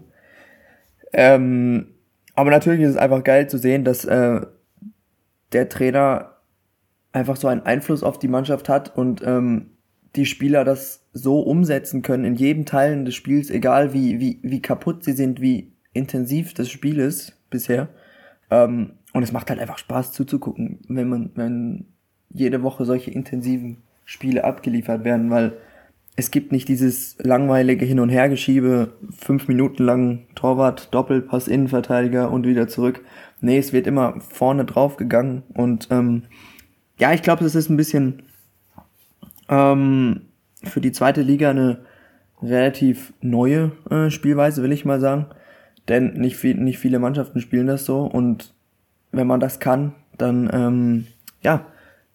[1.13, 1.95] Ähm,
[2.35, 4.41] aber natürlich ist es einfach geil zu sehen, dass äh,
[5.53, 6.37] der Trainer
[7.13, 9.71] einfach so einen Einfluss auf die Mannschaft hat und ähm,
[10.17, 14.61] die Spieler das so umsetzen können in jedem Teil des Spiels, egal wie, wie, wie
[14.61, 17.89] kaputt sie sind, wie intensiv das Spiel ist bisher.
[18.51, 21.87] Ähm, und es macht halt einfach Spaß zuzugucken, wenn man, wenn
[22.29, 25.55] jede Woche solche intensiven Spiele abgeliefert werden, weil
[26.17, 32.47] es gibt nicht dieses langweilige Hin- und Hergeschiebe, fünf Minuten lang Torwart, Doppelpass, Innenverteidiger und
[32.47, 33.03] wieder zurück.
[33.41, 36.25] Nee, es wird immer vorne drauf gegangen und ähm,
[36.99, 38.23] ja, ich glaube, das ist ein bisschen
[39.49, 40.27] ähm,
[40.63, 41.87] für die zweite Liga eine
[42.43, 45.25] relativ neue äh, Spielweise, will ich mal sagen.
[45.89, 48.55] Denn nicht, viel, nicht viele Mannschaften spielen das so und
[49.13, 51.07] wenn man das kann, dann ähm,
[51.43, 51.67] ja,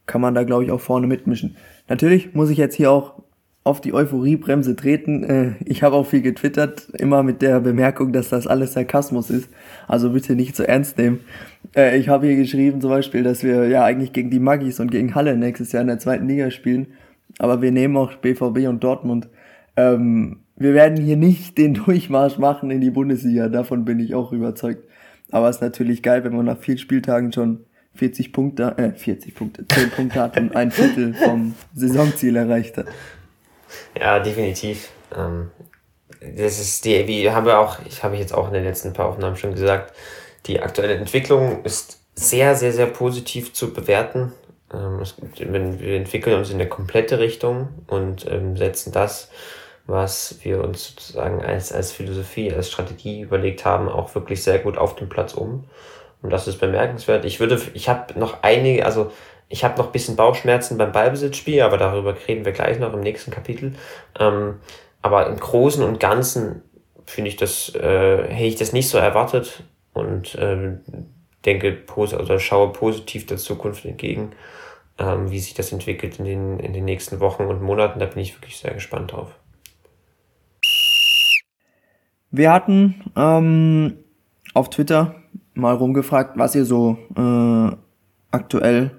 [0.05, 1.55] kann man da glaube ich auch vorne mitmischen.
[1.87, 3.21] Natürlich muss ich jetzt hier auch
[3.63, 5.23] auf die Euphoriebremse treten.
[5.23, 9.49] Äh, ich habe auch viel getwittert, immer mit der Bemerkung, dass das alles Sarkasmus ist.
[9.87, 11.19] Also bitte nicht zu ernst nehmen.
[11.75, 14.89] Äh, ich habe hier geschrieben zum Beispiel, dass wir ja eigentlich gegen die Magis und
[14.89, 16.87] gegen Halle nächstes Jahr in der zweiten Liga spielen.
[17.37, 19.29] Aber wir nehmen auch BVB und Dortmund.
[19.77, 24.31] Ähm, wir werden hier nicht den Durchmarsch machen in die Bundesliga, davon bin ich auch
[24.31, 24.87] überzeugt.
[25.31, 27.65] Aber es ist natürlich geil, wenn man nach vier Spieltagen schon
[27.95, 32.87] 40 Punkte, äh, 40 Punkte, 10 Punkte hat und ein Viertel vom Saisonziel erreicht hat.
[33.99, 34.89] Ja, definitiv.
[35.15, 35.51] Ähm,
[36.19, 39.07] das ist die, wie haben wir auch, ich habe jetzt auch in den letzten paar
[39.07, 39.93] Aufnahmen schon gesagt,
[40.45, 44.31] die aktuelle Entwicklung ist sehr, sehr, sehr positiv zu bewerten.
[44.73, 49.29] Ähm, es, wir entwickeln uns in eine komplette Richtung und ähm, setzen das,
[49.87, 54.77] was wir uns sozusagen als, als Philosophie, als Strategie überlegt haben, auch wirklich sehr gut
[54.77, 55.65] auf dem Platz um.
[56.21, 57.25] Und das ist bemerkenswert.
[57.25, 59.11] Ich würde, ich habe noch einige, also
[59.49, 63.01] ich habe noch ein bisschen Bauchschmerzen beim Ballbesitzspiel, aber darüber reden wir gleich noch im
[63.01, 63.73] nächsten Kapitel.
[64.19, 64.59] Ähm,
[65.01, 66.61] aber im Großen und Ganzen
[67.05, 69.63] finde ich das, äh, hätte ich das nicht so erwartet
[69.93, 70.77] und äh,
[71.45, 74.31] denke oder also schaue positiv der Zukunft entgegen,
[74.99, 77.99] ähm, wie sich das entwickelt in den, in den nächsten Wochen und Monaten.
[77.99, 79.35] Da bin ich wirklich sehr gespannt drauf.
[82.31, 83.93] Wir hatten ähm,
[84.53, 85.15] auf Twitter
[85.53, 87.75] mal rumgefragt, was ihr so äh,
[88.31, 88.91] aktuell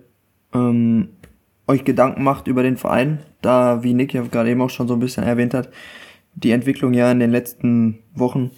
[0.55, 1.09] ähm,
[1.67, 4.95] euch Gedanken macht über den Verein, da, wie Nick ja gerade eben auch schon so
[4.95, 5.71] ein bisschen erwähnt hat,
[6.35, 8.51] die Entwicklung ja in den letzten Wochen,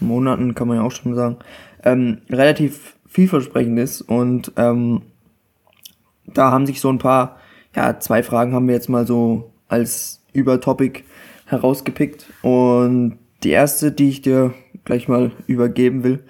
[0.00, 1.36] Monaten, kann man ja auch schon sagen,
[1.82, 4.02] ähm, relativ vielversprechend ist.
[4.02, 5.02] Und ähm,
[6.26, 7.38] da haben sich so ein paar,
[7.74, 11.04] ja, zwei Fragen haben wir jetzt mal so als Übertopic
[11.46, 12.26] herausgepickt.
[12.42, 16.24] Und die erste, die ich dir gleich mal übergeben will,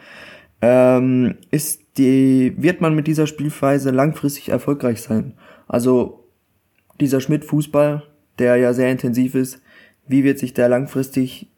[0.61, 5.35] ähm, ist die, wird man mit dieser Spielweise langfristig erfolgreich sein?
[5.67, 6.25] Also
[7.01, 8.05] dieser Schmidt-Fußball,
[8.39, 9.61] der ja sehr intensiv ist,
[10.07, 11.49] wie wird sich der langfristig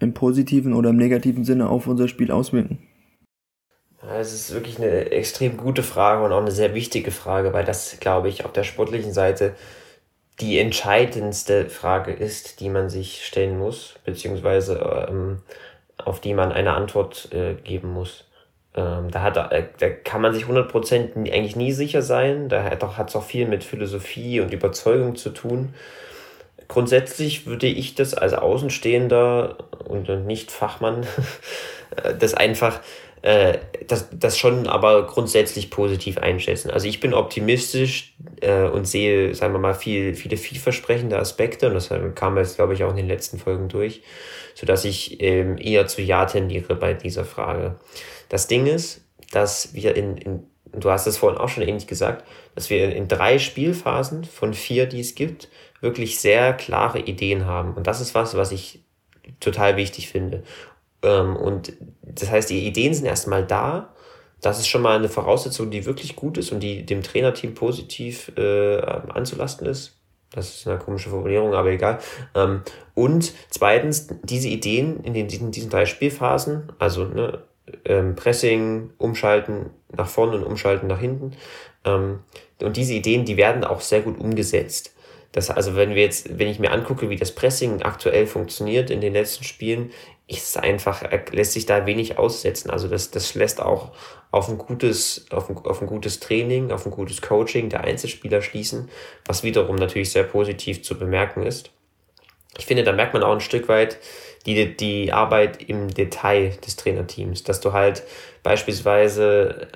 [0.00, 2.78] im positiven oder im negativen Sinne auf unser Spiel auswirken?
[4.18, 7.96] Es ist wirklich eine extrem gute Frage und auch eine sehr wichtige Frage, weil das,
[8.00, 9.54] glaube ich, auf der sportlichen Seite
[10.40, 15.42] die entscheidendste Frage ist, die man sich stellen muss, beziehungsweise ähm,
[15.96, 18.24] auf die man eine Antwort äh, geben muss.
[18.74, 22.48] Ähm, da, hat, äh, da kann man sich 100% eigentlich nie sicher sein.
[22.48, 25.74] Da hat es auch viel mit Philosophie und Überzeugung zu tun.
[26.66, 31.06] Grundsätzlich würde ich das als Außenstehender und nicht Fachmann
[32.18, 32.80] das einfach
[33.24, 36.70] äh, das, das schon aber grundsätzlich positiv einschätzen.
[36.70, 41.74] Also ich bin optimistisch äh, und sehe, sagen wir mal, viel, viele vielversprechende Aspekte und
[41.74, 44.02] das kam jetzt, glaube ich, auch in den letzten Folgen durch,
[44.54, 47.76] sodass ich ähm, eher zu Ja tendiere bei dieser Frage.
[48.28, 49.00] Das Ding ist,
[49.32, 53.08] dass wir in, in du hast es vorhin auch schon ähnlich gesagt, dass wir in
[53.08, 55.48] drei Spielphasen von vier, die es gibt,
[55.80, 57.72] wirklich sehr klare Ideen haben.
[57.72, 58.80] Und das ist was, was ich
[59.40, 60.42] total wichtig finde.
[61.04, 63.94] Ähm, und das heißt, die Ideen sind erstmal da.
[64.40, 68.30] das ist schon mal eine Voraussetzung, die wirklich gut ist und die dem Trainerteam positiv
[68.36, 69.98] äh, anzulasten ist.
[70.32, 71.98] Das ist eine komische Formulierung, aber egal.
[72.34, 72.62] Ähm,
[72.94, 77.38] und zweitens, diese Ideen in, den, in diesen drei Spielphasen, also ne,
[77.84, 81.32] ähm, Pressing, Umschalten nach vorne und Umschalten nach hinten,
[81.84, 82.20] ähm,
[82.60, 84.94] und diese Ideen, die werden auch sehr gut umgesetzt.
[85.32, 89.00] Das, also wenn wir jetzt, wenn ich mir angucke, wie das Pressing aktuell funktioniert in
[89.00, 89.90] den letzten Spielen,
[90.26, 91.02] ist einfach,
[91.32, 92.70] lässt sich da wenig aussetzen.
[92.70, 93.92] Also das, das lässt auch
[94.30, 98.40] auf ein gutes, auf ein, auf ein gutes Training, auf ein gutes Coaching der Einzelspieler
[98.40, 98.88] schließen,
[99.26, 101.70] was wiederum natürlich sehr positiv zu bemerken ist.
[102.56, 103.98] Ich finde, da merkt man auch ein Stück weit
[104.46, 108.02] die, die Arbeit im Detail des Trainerteams, dass du halt
[108.42, 109.68] beispielsweise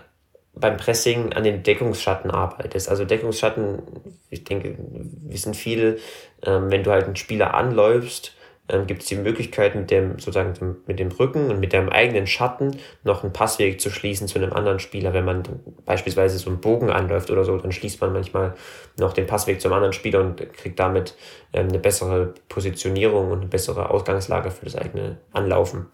[0.54, 2.88] beim Pressing an den Deckungsschatten arbeitest.
[2.88, 3.82] Also Deckungsschatten,
[4.30, 5.98] ich denke, wir sind viele,
[6.42, 8.34] ähm, wenn du halt einen Spieler anläufst,
[8.68, 12.26] ähm, gibt es die Möglichkeit, mit dem, sozusagen mit dem Rücken und mit deinem eigenen
[12.26, 15.12] Schatten noch einen Passweg zu schließen zu einem anderen Spieler.
[15.12, 15.42] Wenn man
[15.84, 18.54] beispielsweise so einen Bogen anläuft oder so, dann schließt man manchmal
[18.98, 21.16] noch den Passweg zum anderen Spieler und kriegt damit
[21.52, 25.86] ähm, eine bessere Positionierung und eine bessere Ausgangslage für das eigene Anlaufen.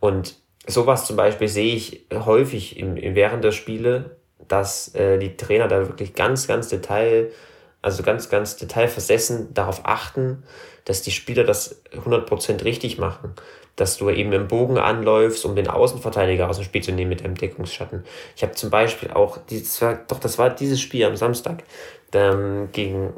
[0.00, 4.16] Und sowas zum Beispiel sehe ich häufig im, im während der Spiele,
[4.46, 7.30] dass äh, die Trainer da wirklich ganz, ganz detail,
[7.82, 10.42] also ganz, ganz detailversessen darauf achten,
[10.84, 13.34] dass die Spieler das 100% richtig machen.
[13.76, 17.22] Dass du eben im Bogen anläufst, um den Außenverteidiger aus dem Spiel zu nehmen mit
[17.22, 18.04] deinem Deckungsschatten.
[18.34, 21.62] Ich habe zum Beispiel auch, dieses doch, das war dieses Spiel am Samstag
[22.12, 23.12] ähm, gegen,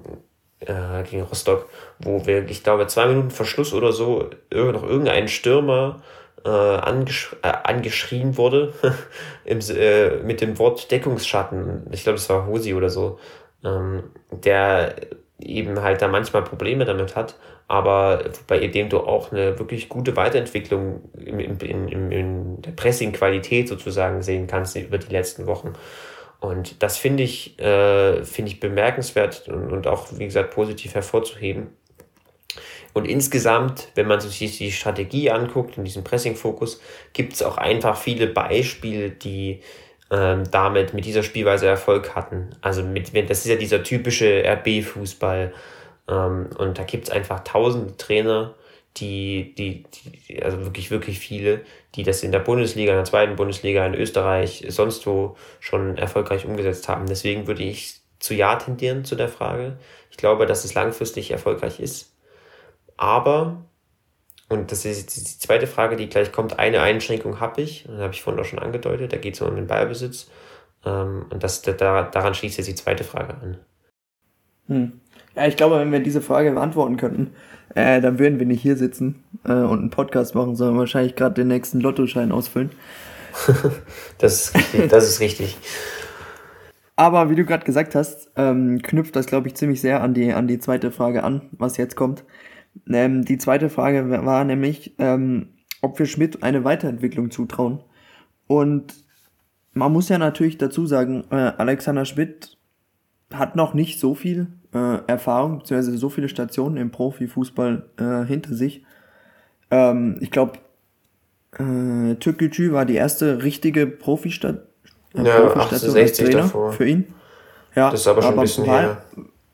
[0.61, 6.03] äh, gegen Rostock, wo wir, ich glaube, zwei Minuten Verschluss oder so, noch irgendein Stürmer
[6.45, 8.73] äh, angesch äh, angeschrien wurde
[9.45, 11.87] im, äh, mit dem Wort Deckungsschatten.
[11.93, 13.19] Ich glaube, das war Hosi oder so,
[13.65, 14.97] ähm, der
[15.41, 17.37] eben halt da manchmal Probleme damit hat,
[17.69, 23.69] aber bei dem du auch eine wirklich gute Weiterentwicklung in, in, in, in der Pressing-Qualität
[23.69, 25.75] sozusagen sehen kannst über die letzten Wochen.
[26.41, 31.69] Und das finde ich, äh, finde ich bemerkenswert und, und auch, wie gesagt, positiv hervorzuheben.
[32.93, 36.81] Und insgesamt, wenn man sich die Strategie anguckt und diesen Pressing-Fokus,
[37.13, 39.61] gibt es auch einfach viele Beispiele, die
[40.11, 42.51] ähm, damit mit dieser Spielweise Erfolg hatten.
[42.61, 45.53] Also mit, das ist ja dieser typische RB-Fußball.
[46.09, 48.55] Ähm, und da gibt es einfach tausende Trainer,
[48.97, 51.61] die, die, die, also wirklich, wirklich viele,
[51.95, 56.45] die das in der Bundesliga, in der zweiten Bundesliga, in Österreich, sonst wo schon erfolgreich
[56.45, 57.07] umgesetzt haben.
[57.07, 59.79] Deswegen würde ich zu Ja tendieren zu der Frage.
[60.11, 62.13] Ich glaube, dass es langfristig erfolgreich ist.
[62.97, 63.65] Aber,
[64.51, 68.13] und das ist die zweite Frage, die gleich kommt, eine Einschränkung habe ich, das habe
[68.13, 70.29] ich vorhin auch schon angedeutet, da geht es um den Ballbesitz.
[70.85, 73.59] Ähm, und das, da, daran schließt jetzt die zweite Frage an.
[74.67, 75.01] Hm.
[75.37, 77.33] Ja, ich glaube, wenn wir diese Frage beantworten könnten,
[77.77, 81.37] äh, dann würden wir nicht hier sitzen äh, und einen Podcast machen, sondern wahrscheinlich gerade
[81.37, 82.73] den nächsten Lottoschein ausfüllen.
[84.19, 85.57] das, ist richtig, das ist richtig.
[86.97, 90.33] Aber wie du gerade gesagt hast, ähm, knüpft das, glaube ich, ziemlich sehr an die,
[90.33, 92.25] an die zweite Frage an, was jetzt kommt.
[92.89, 95.49] Ähm, die zweite Frage war nämlich, ähm,
[95.83, 97.81] ob wir Schmidt eine Weiterentwicklung zutrauen.
[98.47, 98.95] Und
[99.73, 102.59] man muss ja natürlich dazu sagen, äh, Alexander Schmidt
[103.33, 108.55] hat noch nicht so viel äh, Erfahrung, beziehungsweise so viele Stationen im Profifußball äh, hinter
[108.55, 108.85] sich.
[109.71, 110.59] Ähm, ich glaube,
[111.59, 114.67] äh, Türkgücü war die erste richtige Profistat
[115.15, 116.73] äh, ja, Profistation als Trainer davor.
[116.73, 117.15] für ihn.
[117.75, 119.03] Ja, das ist aber schon aber ein bisschen war, her.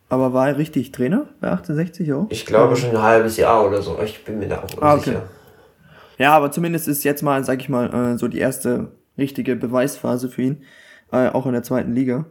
[0.09, 2.27] Aber war er richtig Trainer bei 1860 auch?
[2.31, 3.99] Ich glaube schon ein halbes Jahr oder so.
[4.05, 4.95] Ich bin mir da auch ah.
[4.95, 5.17] Okay.
[6.19, 10.29] Ja, aber zumindest ist jetzt mal, sag ich mal, äh, so die erste richtige Beweisphase
[10.29, 10.63] für ihn,
[11.13, 12.27] äh, auch in der zweiten Liga.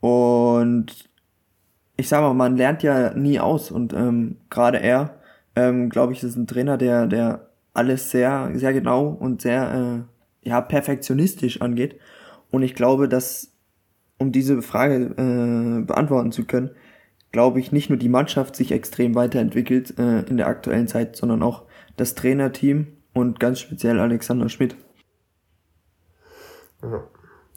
[0.00, 1.08] Und
[1.96, 5.20] ich sag mal, man lernt ja nie aus und ähm, gerade er,
[5.56, 10.04] ähm, glaube ich, ist ein Trainer, der, der alles sehr, sehr genau und sehr
[10.44, 11.98] äh, ja, perfektionistisch angeht.
[12.50, 13.52] Und ich glaube, dass,
[14.18, 16.70] um diese Frage äh, beantworten zu können,
[17.34, 21.42] glaube ich, nicht nur die Mannschaft sich extrem weiterentwickelt äh, in der aktuellen Zeit, sondern
[21.42, 21.64] auch
[21.96, 24.76] das Trainerteam und ganz speziell Alexander Schmidt.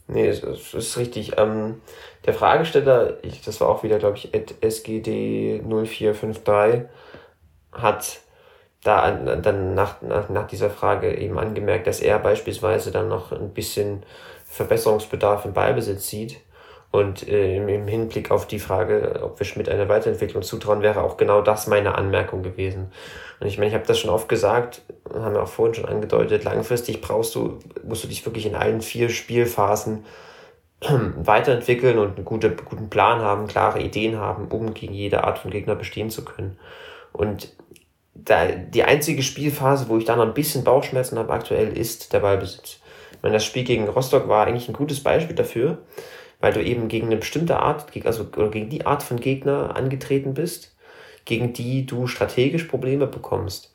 [0.07, 1.34] Nee, das ist richtig.
[1.38, 1.80] Ähm,
[2.25, 6.86] der Fragesteller, ich, das war auch wieder, glaube ich, SGD0453,
[7.71, 8.21] hat
[8.84, 13.53] da dann nach, nach, nach dieser Frage eben angemerkt, dass er beispielsweise dann noch ein
[13.53, 14.01] bisschen
[14.47, 16.41] Verbesserungsbedarf im Ballbesitz sieht
[16.91, 21.17] und äh, im Hinblick auf die Frage, ob wir Schmidt eine Weiterentwicklung zutrauen, wäre auch
[21.17, 22.91] genau das meine Anmerkung gewesen.
[23.39, 24.81] Und ich meine, ich habe das schon oft gesagt,
[25.13, 28.81] haben wir auch vorhin schon angedeutet, langfristig brauchst du, musst du dich wirklich in allen
[28.81, 30.05] vier Spielphasen
[31.17, 35.51] weiterentwickeln und einen gute, guten Plan haben, klare Ideen haben, um gegen jede Art von
[35.51, 36.57] Gegner bestehen zu können.
[37.11, 37.53] Und
[38.13, 42.19] da, die einzige Spielphase, wo ich da noch ein bisschen Bauchschmerzen habe aktuell, ist der
[42.19, 42.79] Ballbesitz.
[43.11, 45.79] Ich meine, das Spiel gegen Rostock war eigentlich ein gutes Beispiel dafür,
[46.39, 50.75] weil du eben gegen eine bestimmte Art, also gegen die Art von Gegner angetreten bist,
[51.25, 53.73] gegen die du strategisch Probleme bekommst.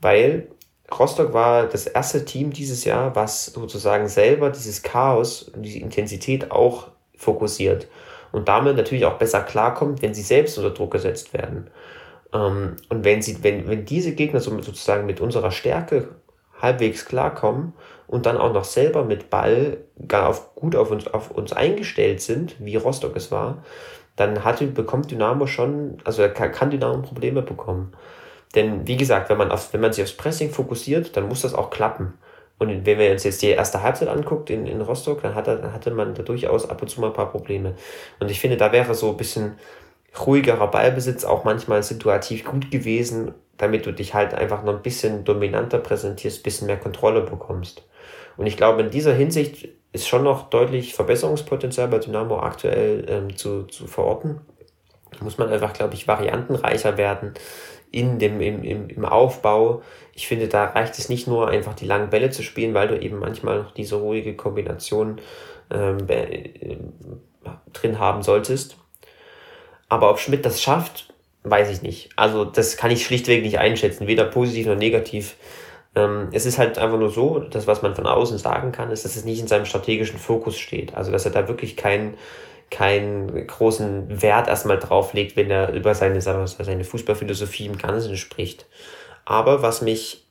[0.00, 0.48] Weil
[0.96, 6.88] Rostock war das erste Team dieses Jahr, was sozusagen selber dieses Chaos, diese Intensität auch
[7.16, 7.88] fokussiert
[8.32, 11.70] und damit natürlich auch besser klarkommt, wenn sie selbst unter Druck gesetzt werden.
[12.32, 16.08] Ähm, und wenn, sie, wenn, wenn diese Gegner sozusagen mit unserer Stärke
[16.60, 17.72] halbwegs klarkommen
[18.06, 22.20] und dann auch noch selber mit Ball gar auf, gut auf uns, auf uns eingestellt
[22.20, 23.64] sind, wie Rostock es war,
[24.16, 27.92] dann hat, bekommt Dynamo schon, also kann, Dynamo Probleme bekommen.
[28.54, 31.54] Denn wie gesagt, wenn man, auf, wenn man sich aufs Pressing fokussiert, dann muss das
[31.54, 32.14] auch klappen.
[32.58, 35.74] Und wenn wir uns jetzt die erste Halbzeit anguckt in, in Rostock, dann, hat, dann
[35.74, 37.74] hatte man da durchaus ab und zu mal ein paar Probleme.
[38.18, 39.56] Und ich finde, da wäre so ein bisschen
[40.18, 45.24] ruhigerer Ballbesitz auch manchmal situativ gut gewesen, damit du dich halt einfach noch ein bisschen
[45.24, 47.86] dominanter präsentierst, ein bisschen mehr Kontrolle bekommst.
[48.36, 53.36] Und ich glaube, in dieser Hinsicht ist schon noch deutlich Verbesserungspotenzial bei Dynamo aktuell ähm,
[53.36, 54.40] zu, zu verorten.
[55.16, 57.34] Da muss man einfach, glaube ich, variantenreicher werden
[57.90, 59.82] in dem, im, im, im Aufbau.
[60.12, 63.00] Ich finde, da reicht es nicht nur einfach die langen Bälle zu spielen, weil du
[63.00, 65.20] eben manchmal noch diese ruhige Kombination
[65.70, 66.76] ähm, äh,
[67.72, 68.76] drin haben solltest.
[69.88, 71.14] Aber ob Schmidt das schafft,
[71.44, 72.10] weiß ich nicht.
[72.16, 75.36] Also das kann ich schlichtweg nicht einschätzen, weder positiv noch negativ.
[75.96, 79.04] Ähm, es ist halt einfach nur so, dass was man von außen sagen kann, ist,
[79.04, 80.94] dass es nicht in seinem strategischen Fokus steht.
[80.94, 82.16] Also dass er da wirklich keinen
[82.70, 88.66] keinen großen Wert erstmal drauf legt, wenn er über seine, seine Fußballphilosophie im Ganzen spricht.
[89.24, 90.26] Aber was mich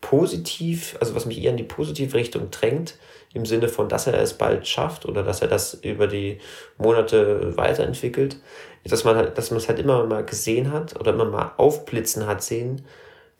[0.00, 2.96] positiv, also was mich eher in die positive Richtung drängt,
[3.32, 6.38] im Sinne von, dass er es bald schafft oder dass er das über die
[6.78, 8.36] Monate weiterentwickelt,
[8.84, 11.52] ist, dass man halt, dass man es halt immer mal gesehen hat oder immer mal
[11.56, 12.84] aufblitzen hat sehen,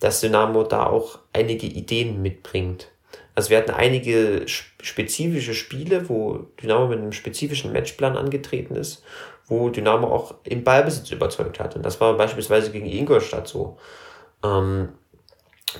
[0.01, 2.89] dass Dynamo da auch einige Ideen mitbringt.
[3.35, 9.03] Also wir hatten einige spezifische Spiele, wo Dynamo mit einem spezifischen Matchplan angetreten ist,
[9.47, 11.75] wo Dynamo auch im Ballbesitz überzeugt hat.
[11.75, 13.79] Und das war beispielsweise gegen Ingolstadt so,
[14.45, 14.91] ähm,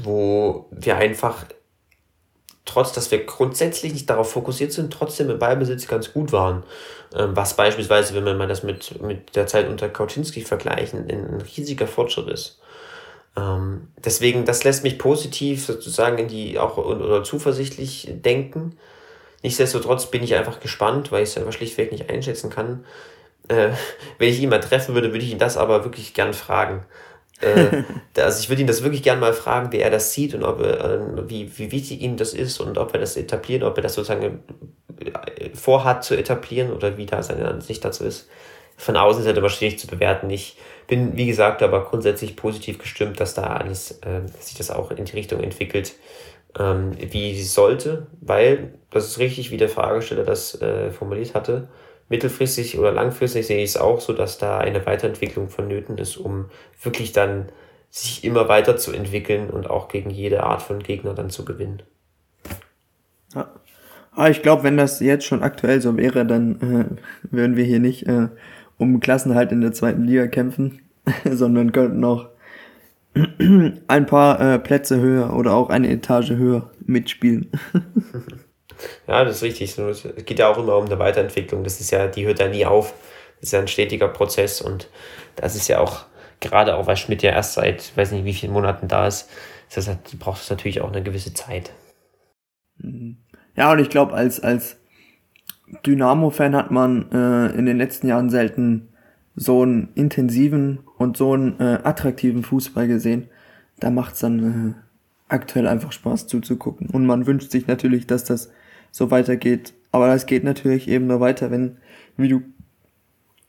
[0.01, 1.45] wo wir einfach,
[2.65, 6.65] trotz dass wir grundsätzlich nicht darauf fokussiert sind, trotzdem im Ballbesitz ganz gut waren.
[7.15, 11.41] Ähm, was beispielsweise, wenn wir mal das mit, mit der Zeit unter Kauczynski vergleichen, ein
[11.57, 12.61] riesiger Fortschritt ist.
[13.37, 18.77] Ähm, deswegen, das lässt mich positiv sozusagen in die auch oder zuversichtlich denken.
[19.43, 22.85] Nichtsdestotrotz bin ich einfach gespannt, weil ich es einfach schlichtweg nicht einschätzen kann.
[23.49, 23.71] Äh,
[24.19, 26.85] wenn ich ihn mal treffen würde, würde ich ihn das aber wirklich gern fragen.
[27.41, 27.83] äh,
[28.23, 30.61] also ich würde ihn das wirklich gern mal fragen, wie er das sieht und ob
[30.61, 33.83] er, äh, wie, wie wichtig ihm das ist und ob er das etabliert, ob er
[33.83, 34.43] das sozusagen
[35.01, 38.29] äh, vorhat zu etablieren oder wie da seine Ansicht dazu ist.
[38.77, 40.29] Von außen ist halt immer schwierig zu bewerten.
[40.31, 44.91] Ich bin, wie gesagt, aber grundsätzlich positiv gestimmt, dass da alles, äh, sich das auch
[44.91, 45.95] in die Richtung entwickelt,
[46.59, 51.69] ähm, wie sie sollte, weil, das ist richtig, wie der Fragesteller das äh, formuliert hatte,
[52.09, 56.47] mittelfristig oder langfristig sehe ich es auch so, dass da eine Weiterentwicklung vonnöten ist, um
[56.83, 57.49] wirklich dann
[57.91, 61.83] sich immer weiter zu entwickeln und auch gegen jede Art von Gegner dann zu gewinnen.
[63.35, 63.53] Ja.
[64.13, 67.81] Aber ich glaube, wenn das jetzt schon aktuell so wäre, dann äh, würden wir hier
[67.81, 68.29] nicht äh,
[68.79, 70.83] um Klassenhalt in der zweiten Liga kämpfen,
[71.31, 72.29] sondern könnten auch
[73.15, 77.51] ein paar äh, Plätze höher oder auch eine Etage höher mitspielen.
[79.07, 79.79] ja, das ist richtig.
[79.79, 81.63] Es geht ja auch immer um eine Weiterentwicklung.
[81.63, 82.93] Das ist ja, die hört ja nie auf.
[83.37, 84.89] Das ist ja ein stetiger Prozess und
[85.37, 86.07] das ist ja auch,
[86.41, 89.29] gerade auch weil Schmidt ja erst seit, weiß nicht wie vielen Monaten da ist,
[89.75, 91.73] das hat, braucht es natürlich auch eine gewisse Zeit.
[92.79, 93.19] Mhm.
[93.57, 94.77] Ja, und ich glaube, als, als
[95.87, 98.89] Dynamo-Fan hat man äh, in den letzten Jahren selten
[99.37, 103.29] so einen intensiven und so einen äh, attraktiven Fußball gesehen.
[103.81, 104.85] Da macht's dann äh,
[105.29, 106.89] aktuell einfach Spaß zuzugucken.
[106.89, 108.53] Und man wünscht sich natürlich, dass das
[108.91, 109.75] so weitergeht.
[109.91, 111.79] Aber das geht natürlich eben nur weiter, wenn,
[112.17, 112.43] wie du,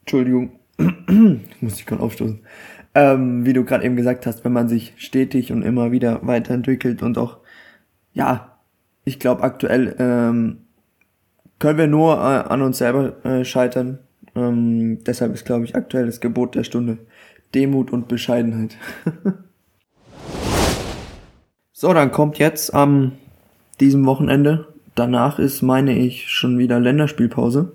[0.01, 0.59] Entschuldigung,
[1.61, 2.39] muss ich gerade aufstoßen,
[2.95, 7.03] ähm, wie du gerade eben gesagt hast, wenn man sich stetig und immer wieder weiterentwickelt
[7.03, 7.39] und auch,
[8.13, 8.57] ja,
[9.03, 10.64] ich glaube aktuell ähm,
[11.59, 13.99] können wir nur äh, an uns selber äh, scheitern.
[14.35, 16.97] Ähm, deshalb ist, glaube ich, aktuell das Gebot der Stunde
[17.53, 18.75] Demut und Bescheidenheit.
[21.73, 23.13] so, dann kommt jetzt am
[23.79, 24.67] diesem Wochenende.
[24.95, 27.71] Danach ist, meine ich, schon wieder Länderspielpause.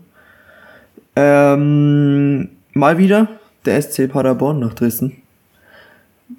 [1.16, 3.28] Ähm, mal wieder
[3.64, 5.22] der SC Paderborn nach Dresden.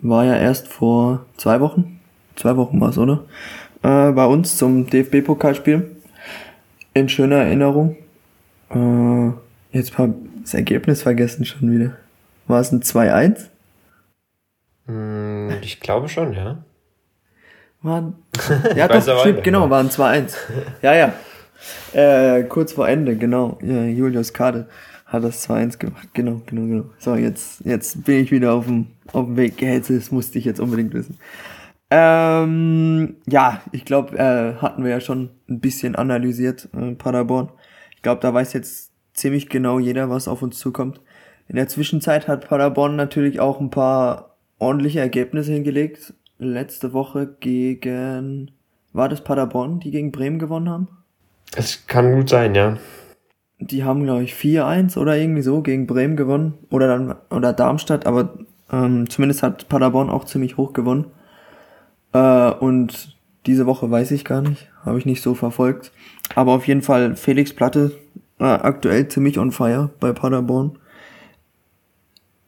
[0.02, 2.00] War ja erst vor zwei Wochen.
[2.36, 3.26] Zwei Wochen war es, oder?
[3.84, 5.92] Äh, bei uns zum DFB-Pokalspiel
[6.94, 7.98] in schöner Erinnerung.
[8.70, 9.32] Äh,
[9.78, 11.98] jetzt mal das Ergebnis vergessen schon wieder.
[12.48, 13.48] War es ein 2-1?
[14.88, 16.64] Hm, ich glaube schon, ja.
[17.82, 18.16] Waren,
[18.76, 20.36] ja, doch, stimmt, genau, waren 2-1.
[20.82, 21.14] Ja, ja.
[21.94, 23.60] Äh, kurz vor Ende, genau.
[23.62, 24.68] Ja, Julius Kade
[25.06, 26.08] hat das 2-1 gemacht.
[26.14, 26.86] Genau, genau, genau.
[26.98, 29.62] So, jetzt, jetzt bin ich wieder auf dem, auf dem Weg.
[29.62, 31.18] Ja, das musste ich jetzt unbedingt wissen.
[31.94, 37.50] Ähm, ja, ich glaube, äh, hatten wir ja schon ein bisschen analysiert, äh, Paderborn.
[37.96, 41.02] Ich glaube, da weiß jetzt ziemlich genau jeder, was auf uns zukommt.
[41.50, 46.14] In der Zwischenzeit hat Paderborn natürlich auch ein paar ordentliche Ergebnisse hingelegt.
[46.40, 48.52] Letzte Woche gegen,
[48.94, 50.88] war das Paderborn, die gegen Bremen gewonnen haben?
[51.58, 52.78] Es kann gut sein, ja.
[53.60, 56.54] Die haben, glaube ich, 4-1 oder irgendwie so gegen Bremen gewonnen.
[56.70, 58.40] Oder dann, oder Darmstadt, aber
[58.72, 61.08] ähm, zumindest hat Paderborn auch ziemlich hoch gewonnen.
[62.14, 65.92] Äh, und diese Woche weiß ich gar nicht, habe ich nicht so verfolgt.
[66.36, 67.92] Aber auf jeden Fall Felix Platte
[68.40, 70.78] äh, aktuell ziemlich on fire bei Paderborn.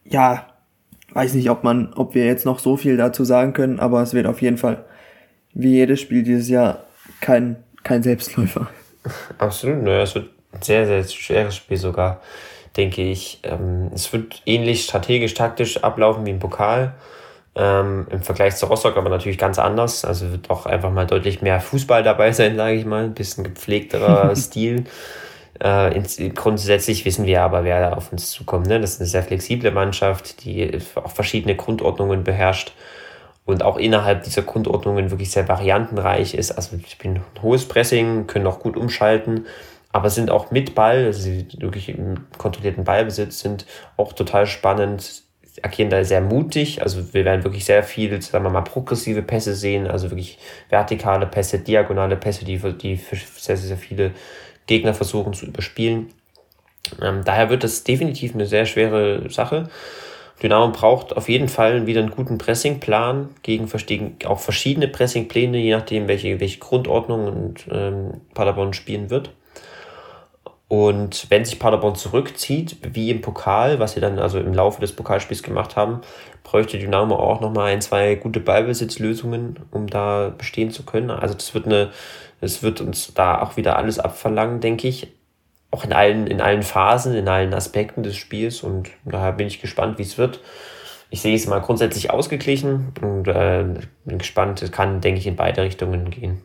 [0.05, 0.47] Ja,
[1.13, 4.13] weiß nicht, ob man, ob wir jetzt noch so viel dazu sagen können, aber es
[4.13, 4.85] wird auf jeden Fall
[5.53, 6.83] wie jedes Spiel dieses Jahr
[7.21, 8.67] kein kein Selbstläufer.
[9.37, 12.21] Absolut, ne, es wird ein sehr sehr schweres Spiel sogar,
[12.77, 13.39] denke ich.
[13.43, 16.93] Ähm, es wird ähnlich strategisch taktisch ablaufen wie im Pokal.
[17.55, 20.05] Ähm, Im Vergleich zu Rostock aber natürlich ganz anders.
[20.05, 23.03] Also wird auch einfach mal deutlich mehr Fußball dabei sein, sage ich mal.
[23.05, 24.85] Ein bisschen gepflegterer Stil.
[25.61, 28.67] Äh, ins, grundsätzlich wissen wir aber, wer da auf uns zukommt.
[28.67, 28.79] Ne?
[28.79, 32.73] Das ist eine sehr flexible Mannschaft, die auch verschiedene Grundordnungen beherrscht
[33.45, 36.51] und auch innerhalb dieser Grundordnungen wirklich sehr variantenreich ist.
[36.51, 39.45] Also ich bin ein hohes Pressing, können auch gut umschalten,
[39.91, 43.65] aber sind auch mit Ball, also sie wirklich im kontrollierten Ballbesitz sind,
[43.97, 45.22] auch total spannend,
[45.63, 46.81] agieren da sehr mutig.
[46.81, 50.37] Also wir werden wirklich sehr viel, sagen wir mal, progressive Pässe sehen, also wirklich
[50.69, 54.11] vertikale Pässe, diagonale Pässe, die, die für sehr, sehr viele
[54.67, 56.09] Gegner versuchen zu überspielen.
[57.01, 59.69] Ähm, daher wird das definitiv eine sehr schwere Sache.
[60.41, 63.69] Dynamo braucht auf jeden Fall wieder einen guten Pressingplan gegen
[64.25, 69.31] auch verschiedene Pressingpläne, je nachdem, welche, welche Grundordnung und ähm, Paderborn spielen wird.
[70.73, 74.91] Und wenn sich Paderborn zurückzieht, wie im Pokal, was sie dann also im Laufe des
[74.91, 76.01] Pokalspiels gemacht haben,
[76.41, 81.11] bräuchte Dynamo auch nochmal ein, zwei gute Ballbesitzlösungen, um da bestehen zu können.
[81.11, 81.91] Also das wird eine,
[82.41, 85.13] es wird uns da auch wieder alles abverlangen, denke ich.
[85.69, 88.63] Auch in allen, in allen Phasen, in allen Aspekten des Spiels.
[88.63, 90.39] Und daher bin ich gespannt, wie es wird.
[91.11, 93.63] Ich sehe es mal grundsätzlich ausgeglichen und äh,
[94.05, 94.63] bin gespannt.
[94.63, 96.41] Es kann, denke ich, in beide Richtungen gehen.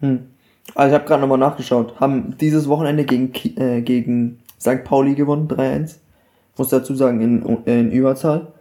[0.00, 0.31] Hm.
[0.74, 1.98] Also ich habe gerade nochmal nachgeschaut.
[2.00, 4.84] Haben dieses Wochenende gegen, äh, gegen St.
[4.84, 5.96] Pauli gewonnen, 3-1.
[6.56, 8.52] Muss dazu sagen, in, in Überzahl.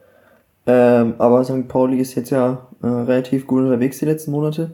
[0.66, 1.68] Ähm, aber St.
[1.68, 4.72] Pauli ist jetzt ja äh, relativ gut unterwegs die letzten Monate.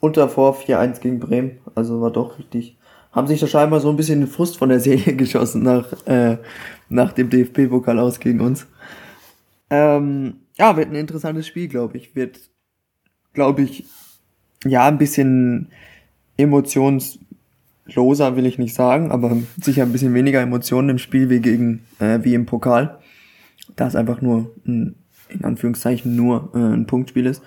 [0.00, 1.58] Und davor 4-1 gegen Bremen.
[1.74, 2.76] Also war doch richtig.
[3.12, 6.38] Haben sich da scheinbar so ein bisschen den Frust von der Serie geschossen nach, äh,
[6.88, 8.66] nach dem DFB-Pokal aus gegen uns.
[9.70, 12.14] Ähm, ja, wird ein interessantes Spiel, glaube ich.
[12.14, 12.38] Wird,
[13.32, 13.86] glaube ich,
[14.64, 15.70] ja, ein bisschen
[16.38, 21.84] emotionsloser will ich nicht sagen, aber sicher ein bisschen weniger Emotionen im Spiel wie gegen
[21.98, 22.98] äh, wie im Pokal.
[23.76, 24.94] Da es einfach nur ein,
[25.28, 27.42] in Anführungszeichen nur äh, ein Punktspiel ist.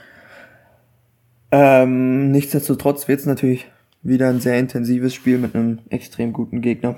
[1.52, 3.66] Ähm, nichtsdestotrotz wird es natürlich
[4.04, 6.96] wieder ein sehr intensives Spiel mit einem extrem guten Gegner.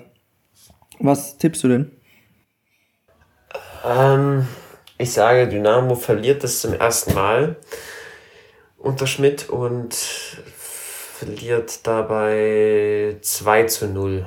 [0.99, 1.91] Was tippst du denn?
[3.85, 4.47] Ähm,
[4.97, 7.57] ich sage, Dynamo verliert das zum ersten Mal
[8.77, 9.97] unter Schmidt und
[11.13, 14.25] verliert dabei 2 zu 0.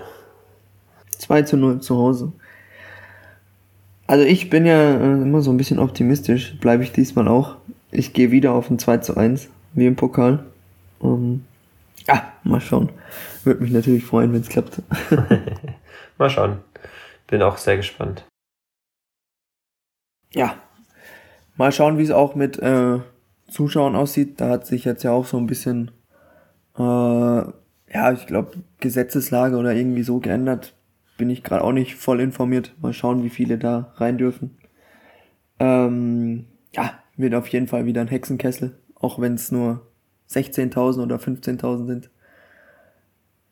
[1.18, 2.32] 2 zu 0 zu Hause.
[4.06, 7.56] Also ich bin ja äh, immer so ein bisschen optimistisch, bleibe ich diesmal auch.
[7.90, 10.44] Ich gehe wieder auf ein 2 zu 1, wie im Pokal.
[11.00, 11.44] Um,
[12.06, 12.90] ah, mal schauen.
[13.42, 14.80] Würde mich natürlich freuen, wenn es klappt.
[16.18, 16.58] mal schauen.
[17.26, 18.24] Bin auch sehr gespannt.
[20.32, 20.56] Ja.
[21.56, 23.00] Mal schauen, wie es auch mit äh,
[23.50, 24.40] Zuschauern aussieht.
[24.40, 25.90] Da hat sich jetzt ja auch so ein bisschen
[26.78, 27.52] äh,
[27.92, 30.74] ja, ich glaube, Gesetzeslage oder irgendwie so geändert.
[31.16, 32.74] Bin ich gerade auch nicht voll informiert.
[32.80, 34.58] Mal schauen, wie viele da rein dürfen.
[35.58, 39.86] Ähm, ja, wird auf jeden Fall wieder ein Hexenkessel, auch wenn es nur
[40.30, 42.10] 16.000 oder 15.000 sind.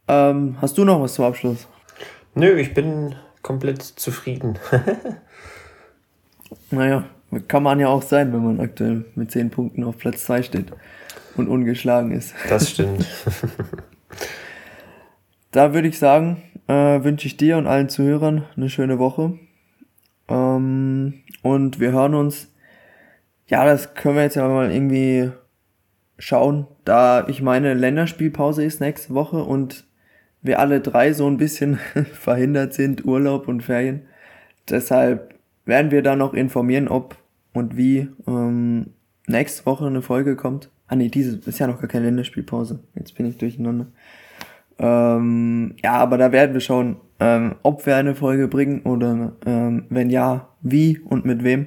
[0.09, 1.67] Ähm, hast du noch was zum Abschluss?
[2.35, 4.59] Nö, ich bin komplett zufrieden.
[6.71, 7.05] naja,
[7.49, 10.73] kann man ja auch sein, wenn man aktuell mit 10 Punkten auf Platz 2 steht
[11.37, 12.35] und ungeschlagen ist.
[12.49, 13.07] Das stimmt.
[15.51, 19.39] da würde ich sagen, äh, wünsche ich dir und allen Zuhörern eine schöne Woche.
[20.29, 22.51] Ähm, und wir hören uns.
[23.47, 25.31] Ja, das können wir jetzt ja mal irgendwie
[26.19, 29.85] schauen, da ich meine Länderspielpause ist nächste Woche und
[30.41, 31.79] wir alle drei so ein bisschen
[32.13, 34.03] verhindert sind, Urlaub und Ferien.
[34.69, 37.17] Deshalb werden wir da noch informieren, ob
[37.53, 38.91] und wie ähm,
[39.27, 40.71] nächste Woche eine Folge kommt.
[40.89, 42.81] Ah nee, diese ist ja noch gar keine Länderspielpause.
[42.95, 43.87] Jetzt bin ich durcheinander.
[44.79, 49.87] Ähm, ja, aber da werden wir schauen, ähm, ob wir eine Folge bringen oder ähm,
[49.89, 51.67] wenn ja, wie und mit wem.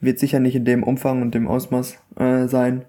[0.00, 2.84] Wird sicher nicht in dem Umfang und dem Ausmaß äh, sein.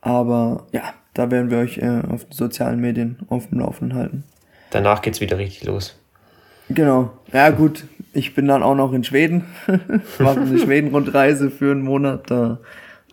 [0.00, 0.82] Aber ja,
[1.14, 4.24] da werden wir euch äh, auf den sozialen Medien auf dem Laufenden halten.
[4.70, 5.98] Danach geht's wieder richtig los.
[6.68, 7.12] Genau.
[7.32, 9.44] Ja gut, ich bin dann auch noch in Schweden.
[10.18, 12.30] Mache eine Schweden-Rundreise für einen Monat.
[12.30, 12.58] Da,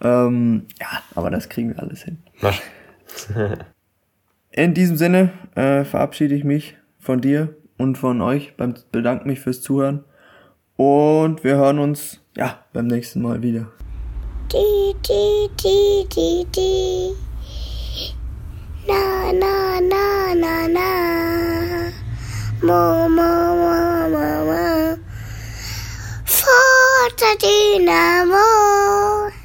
[0.02, 2.20] ähm, ja, aber das kriegen wir alles hin.
[4.52, 8.56] In diesem Sinne äh, verabschiede ich mich von dir und von euch.
[8.58, 10.04] Beim, bedanke mich fürs Zuhören.
[10.76, 13.72] Und wir hören uns ja beim nächsten Mal wieder.
[14.52, 17.14] Di, di, di, di, di.
[18.88, 20.90] Na, na, na, na, na.
[22.62, 24.98] Mo, mo, mo, mo, mo.
[26.26, 29.41] Forza Dynamo.